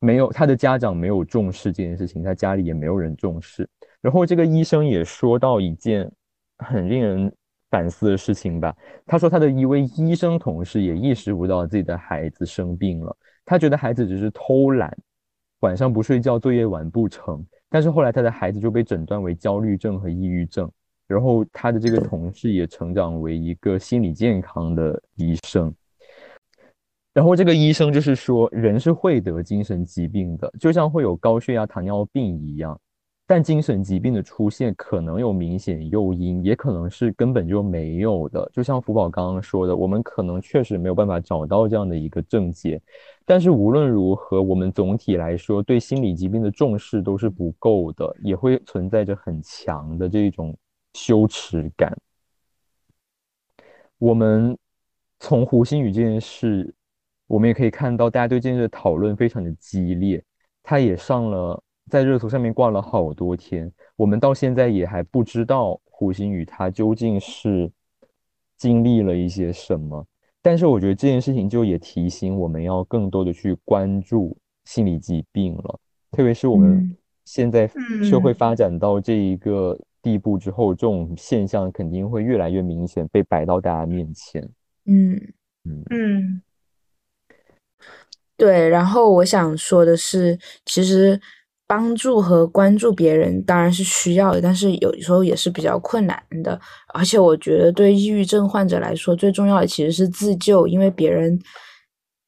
[0.00, 3.66] 没有他的家长没有重视这件事情，他家里也没有人重视。
[4.00, 6.10] 然后这个医生也说到一件
[6.58, 7.32] 很令人
[7.70, 8.76] 反思的事情吧，
[9.06, 13.16] 他说他的一位医生同事也意识不到自己的孩子生病了。
[13.44, 14.96] 他觉得孩子只是偷懒，
[15.60, 17.44] 晚上不睡觉，作业完不成。
[17.68, 20.70] 但是后来他的孩子就被诊断为焦虑症和抑郁症，
[21.06, 25.74] 然后他的这个同事也成长为一个心理健康的医生。
[27.12, 32.80] 然后这个医生就是说，人是会得精神疾病的，就像会有高血压、糖尿病一样。
[33.26, 38.46] 但精神疾病的出现可能有明显诱因，也可能是根本就没有的。
[38.52, 42.78] 就像福宝刚刚说的，我们可能确实没有办法找到这样的一个症结。
[43.24, 50.54] 但是无论如何，我们总体来说对心理疾病的重视都是不够的，也会存在着很强的这种
[50.92, 51.96] 羞耻感。
[53.96, 54.54] 我们
[55.18, 56.74] 从胡鑫宇这件事，
[57.26, 60.22] 我们也可以看到，大家对这件事的讨论非常的激烈。
[60.62, 61.58] 他也上了。
[61.90, 67.70] 在热搜上面挂了好多天，我们到现在也还不知道胡鑫宇他究竟是
[68.56, 70.04] 经历了一些什么。
[70.40, 75.78] 但是我觉得这件事情就也提醒我们要更多的去关注心理疾病了，
[76.10, 77.70] 特别是我们现在
[78.02, 84.42] 社会发展到这一个地步之后，这种现象肯定会越来越明显，被摆到大家面前。
[84.86, 85.14] 嗯
[85.64, 86.42] 嗯嗯，
[88.36, 88.68] 对。
[88.68, 91.20] 然后我想说的是，其实。
[91.66, 96.60] 帮助和关注别人当然是需要的，但是有时候也是比较困难的。
[96.92, 101.40] 而且我觉得对抑郁症患者来说，最重要的其实是自救，因为别人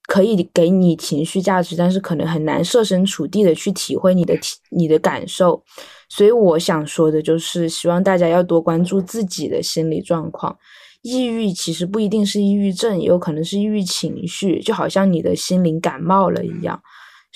[0.08, 5.62] 可以给你情绪价值，但是可能很难设身处地的去体会你的体你的感受。
[6.08, 10.56] 所以我想说的就是，希望大家要多关注自己的心理状况。
[11.02, 16.80] 抑郁其实不一定是抑郁症，也有可能是抑郁情绪，就好像你的心灵感冒了一样。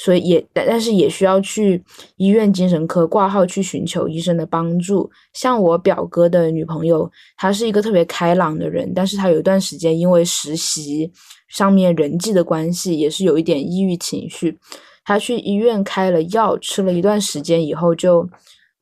[0.03, 1.85] 所以也但但是也需要去
[2.17, 5.11] 医院精神科挂号去寻求医生的帮助。
[5.35, 11.13] 像我表哥的女朋友，她是一个特别开朗的人，但是她有一段时间因为实习
[11.49, 14.59] 上面人际的关系，也是有一点抑郁情绪。
[15.05, 18.27] 她去医院开了药，吃了一段时间以后就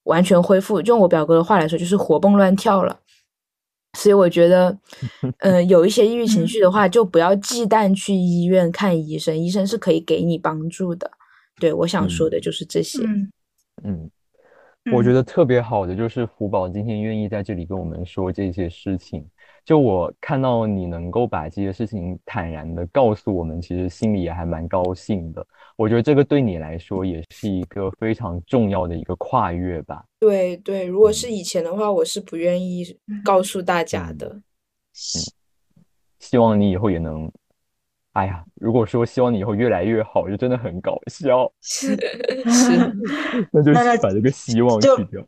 [0.04, 0.80] 完全恢复。
[0.82, 2.96] 用我表哥的话来说，就是活蹦乱跳了。
[3.95, 4.78] 所以我觉得，
[5.41, 11.11] 嗯，有一些抑郁情绪的话，就不要忌惮去医院看医生，医生是可以给你帮助的。
[11.59, 13.01] 对，我想说的就是这些。
[13.82, 14.11] 嗯，
[14.93, 19.26] 我觉得特别好的就是福宝今天愿意在这里跟我们说这些事情。
[19.68, 25.46] 就我看到你能够把这些事情坦然的告诉我们，其实心里也还蛮高兴的。
[25.76, 30.02] 我觉得这个对你来说也是一个非常重要的一个跨越吧。
[30.18, 32.82] 对对，如果是以前的话，我是不愿意
[33.22, 34.26] 告诉大家的。
[34.30, 34.42] 嗯，
[36.18, 37.30] 希望你以后也能。
[38.14, 41.52] 哎呀，如果说希望你以后越来越好，就真的很搞笑。
[41.60, 41.88] 是
[42.48, 42.96] 是，
[43.52, 45.22] 那就把这个希望去掉。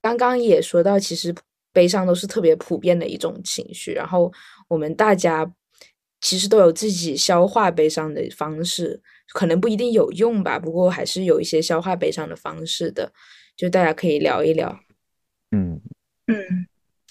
[0.00, 1.34] 刚刚也说到，其实。
[1.72, 4.32] 悲伤都是特别普遍的一种情绪，然后
[4.68, 5.50] 我们大家
[6.20, 9.00] 其实都有自己消化悲伤的方式，
[9.32, 13.12] 可能不一定有用吧，不过还是有一些消化悲伤的方式的，
[13.56, 14.78] 就大家可以聊一聊。
[15.50, 15.80] 嗯，
[16.26, 16.66] 嗯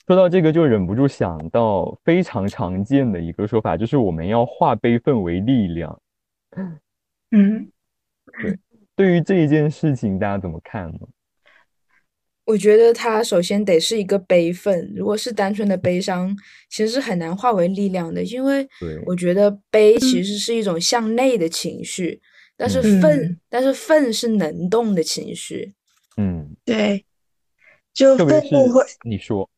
[0.07, 6.01] 说到这个，就忍不住想到非常常见的一个说法，就是我们要化悲愤为力量。
[7.31, 7.71] 嗯，
[8.95, 10.99] 对于这一件事情，大家怎么看呢？
[12.45, 16.35] 我觉得它首先得是一个悲愤，如果是单纯的悲伤，
[16.69, 18.67] 其实是很难化为力量的，因为
[19.05, 22.19] 我觉得悲其实是一种向内的情绪，
[22.57, 25.73] 但是嗯愤，但是愤是能动的情绪。
[26.17, 27.05] 嗯，对，
[27.93, 29.49] 就愤怒会，你说，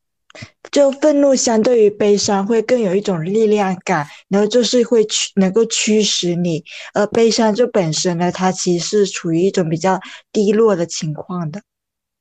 [0.70, 6.62] 就愤怒相对于悲伤会更有一种力量感，然后就是会驱能够驱使你，
[6.92, 9.98] 而悲伤就本身呢，它其实是处于一种比较
[10.32, 11.62] 低落的情况的。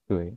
[0.07, 0.36] 对，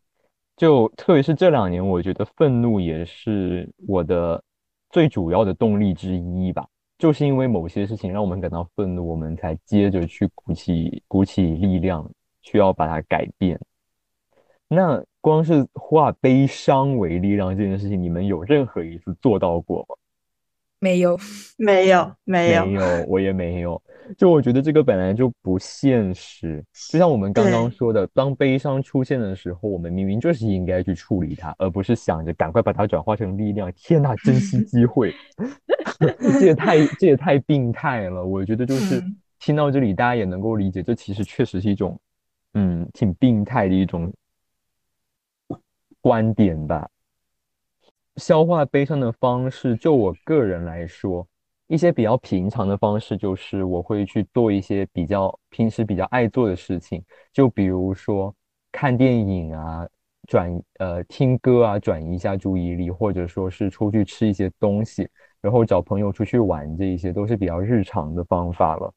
[0.57, 4.43] 就特别是这两年，我觉得愤怒也是我的
[4.91, 6.67] 最主要的动力之一吧。
[6.99, 13.61] 就是因为某些事情让我们感到愤怒，我们才接着去鼓起鼓起力量，需要把它改变。
[14.67, 19.95] 那光是化悲伤为力量这件事情，你们有任何一次做到过吗？
[20.81, 21.19] 没有，
[21.57, 23.81] 没有，没有，没有，我也没有。
[24.17, 33.73] 就我觉得这个本来就不现实，就像我们刚刚说的，当悲伤出现的时候，我们明明就是应该去处理它，而不是想着赶快把它转化成力量。
[33.75, 35.13] 天呐，珍惜机会，
[36.39, 38.25] 这也太这也太病态了。
[38.25, 41.99] 我觉得就是嗯听到这里，大家也能够理解，这其实确实是一种，
[42.55, 44.13] 嗯，挺病态的一种
[46.01, 46.89] 观点吧。
[48.17, 51.27] 消化悲伤的方式，就我个人来说，
[51.67, 58.35] 一些比较平常的方式，就是我会去做一些比较平时比较爱做的事情，就比如说
[58.73, 59.87] 看电影啊，
[60.29, 65.09] 转呃听歌啊，转移一下注意力，或者说是出去吃一些东西，
[65.41, 68.93] 然后找朋友出去玩，这一些都是比较日常的方法了。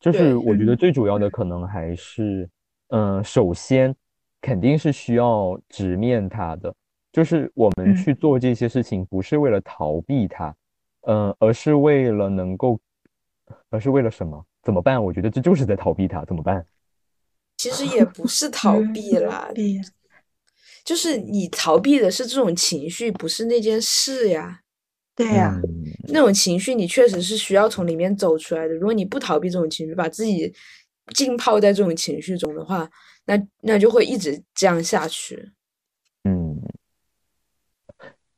[0.00, 2.48] 就是我觉得嗯最主要的可能还是，
[2.88, 3.94] 嗯、首先
[4.40, 6.74] 肯定是需要直面它的。
[7.14, 10.52] 就是我们嗯去做这些事情，不是为了逃避它，
[11.02, 12.80] 嗯、而是为了能够，
[13.70, 14.44] 而是为了什么？
[14.64, 15.02] 怎么办？
[15.02, 16.66] 我觉得这就是在逃避它，怎么办？
[17.56, 19.48] 其实也不是逃嗯避啦，
[20.84, 24.60] 就是你逃避的是这种情绪，不是那件事呀。
[25.14, 28.74] 对呀，嗯，那种情绪你确实是需要从里面走出来的。
[28.74, 30.52] 如果你不逃避这种情绪，把自己
[31.14, 32.90] 浸泡在这种情绪中的话，
[33.26, 35.52] 那那就会一直这样下去。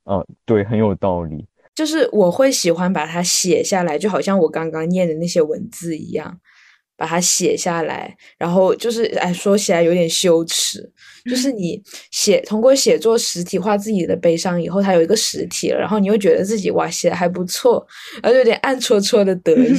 [0.06, 1.46] 嗯，哦，对，很有道理。
[1.74, 6.40] 就是我会喜欢把它写下来，就好像我刚刚念的那些文字一样，
[6.96, 8.16] 把它写下来。
[8.38, 10.90] 然后就是，哎，说起来有点羞耻，
[11.28, 17.86] 就 是你写通过写作实体化自己的悲伤以后，它有一个实体了，然后你又觉得自己哇写的还不错，
[18.22, 19.74] 然后就有点暗戳戳的得意。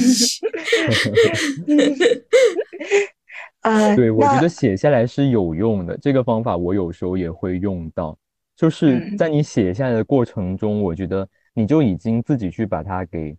[3.62, 8.16] 啊， 对，我觉得写下来是有用的，这个方法我有时候也会用到。
[8.58, 13.36] 就是嗯在你写下来的过程中，我觉得你就已经自己去把它给，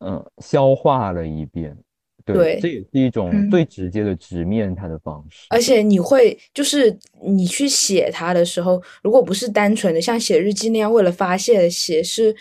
[0.00, 1.76] 嗯，消化了一遍。
[2.24, 5.46] 对，对这也是一种嗯最直接的直面它的方式。
[5.50, 12.34] 而且你会，就是你去写它的时候，如果不是单纯的像写日记那样为了发泄的写，是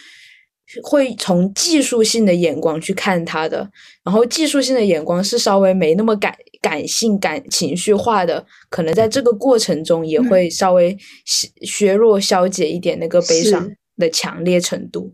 [0.82, 3.70] 会从技术性的眼光去看它的。
[4.06, 6.34] 然后技术性的眼光是稍微没那么感
[6.64, 15.14] 感性、感情绪化的，可能在这个过程中也嗯会稍微削削弱、消解一点那个悲伤的强烈程度。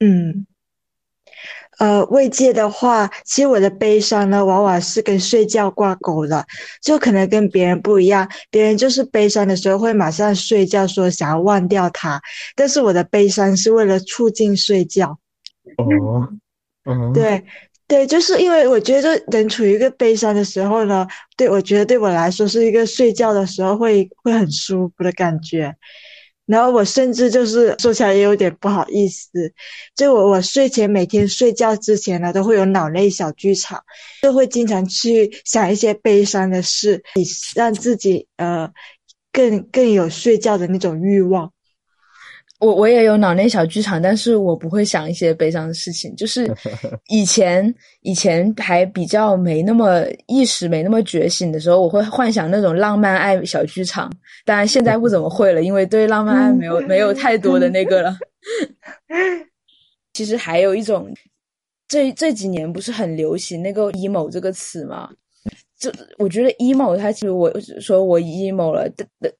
[0.00, 0.46] 嗯，
[1.78, 6.46] 呃，慰藉的话，其实我的悲伤呢，往往是跟睡觉挂钩的，
[6.82, 12.20] 就可能跟别人不一样，别人就是悲伤的时候会马上睡觉，说想要忘掉它，
[12.54, 15.18] 但是我的悲伤是为了促进睡觉。
[15.78, 16.28] 哦，
[16.84, 17.42] 嗯，对，
[17.88, 21.06] 对，就是因为我觉得人处于一个悲伤的时候呢，
[21.36, 25.74] 对，我觉得对我来说是一个睡觉的时候会会很舒服的感觉。
[26.46, 29.28] 然后我甚至就是说起来也有点不好意思，
[29.96, 33.82] 就我我睡前每天睡觉之前呢，都会有脑内小剧场，
[34.22, 38.68] 就会经常去想一些悲伤的事，以让自己呃
[39.32, 41.52] 更更有睡觉的那种欲望。
[42.66, 46.14] 我我也有脑内小剧场，但是我不会想一些悲伤的事情。
[46.16, 46.52] 就是
[47.08, 47.72] 以前
[48.02, 54.12] 以前还比较没那么意识、没那么觉醒的时候，我会幻想那种浪漫爱小剧场。
[54.44, 58.18] 当然现在不怎么会了，因为对浪漫爱没有没有太多的那个了。
[60.12, 61.08] 其实还有一种，
[61.86, 65.10] 这这几年不是很流行那个 emo 这个词吗？
[66.18, 68.88] 我觉得 emo 它其实我说我 emo 了，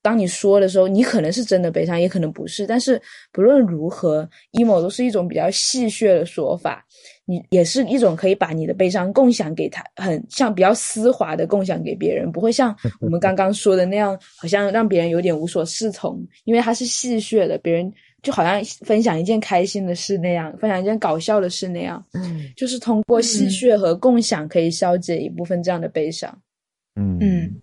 [0.02, 2.66] 当你说的时候，你可能是真的悲伤，也可能不是。
[2.66, 3.00] 但是
[3.32, 6.84] 不论如何，emo 都是一种比较戏谑的说法。
[7.28, 17.92] 你也是一种可以把你的悲伤共享给他，很像比较丝滑的共享给别人，不会像我们刚刚说的那样，好像让别人有点无所适从，因为他是戏谑的，别人
[18.26, 22.04] 就好像分享一件开心的事那样，分享一件搞笑的事那样，
[22.56, 26.36] 就是通过戏谑和共享可以消解一部分这样的悲伤。
[26.96, 27.62] 嗯嗯，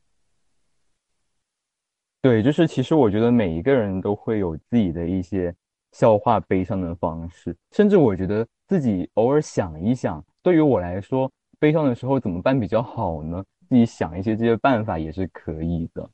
[2.21, 5.53] 对，就是其实我觉得每一个人都会有自己的一些
[5.91, 8.47] 消化悲伤的方式，甚至我觉得。
[8.65, 11.29] 自己偶尔想一想，对于我来说，
[11.59, 13.43] 悲伤的时候怎么办比较好呢？
[13.69, 16.09] 自己想一些这些办法也是可以的。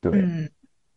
[0.00, 0.12] 对，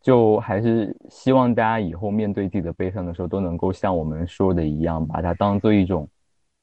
[0.06, 6.08] 就还是希望大家以后面对自己的悲伤的时候，都能够像我们说的一样，把它当做一种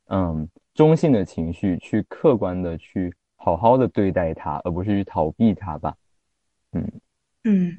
[0.07, 5.97] 嗯中性的情绪，去客观的去好好的对待它，而不是去逃避它吧。
[6.71, 6.89] 嗯
[7.43, 7.79] 嗯。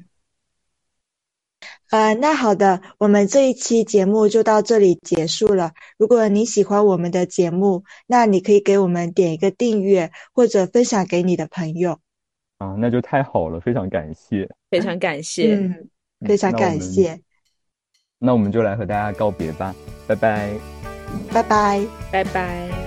[1.90, 5.72] 呃，那好的，我们这一期节目就到这里结束了。
[5.96, 12.00] 如果你喜欢我们的节目，那你可以给我们点一个订阅，或者分享给你的朋友。
[12.64, 15.88] 啊，那就太好了，非常感谢，非常感谢，嗯，
[16.26, 17.20] 非常感谢。
[18.18, 19.74] 那我们就来和大家告别吧，
[20.06, 20.50] 拜拜，
[21.32, 22.83] 拜拜，拜拜。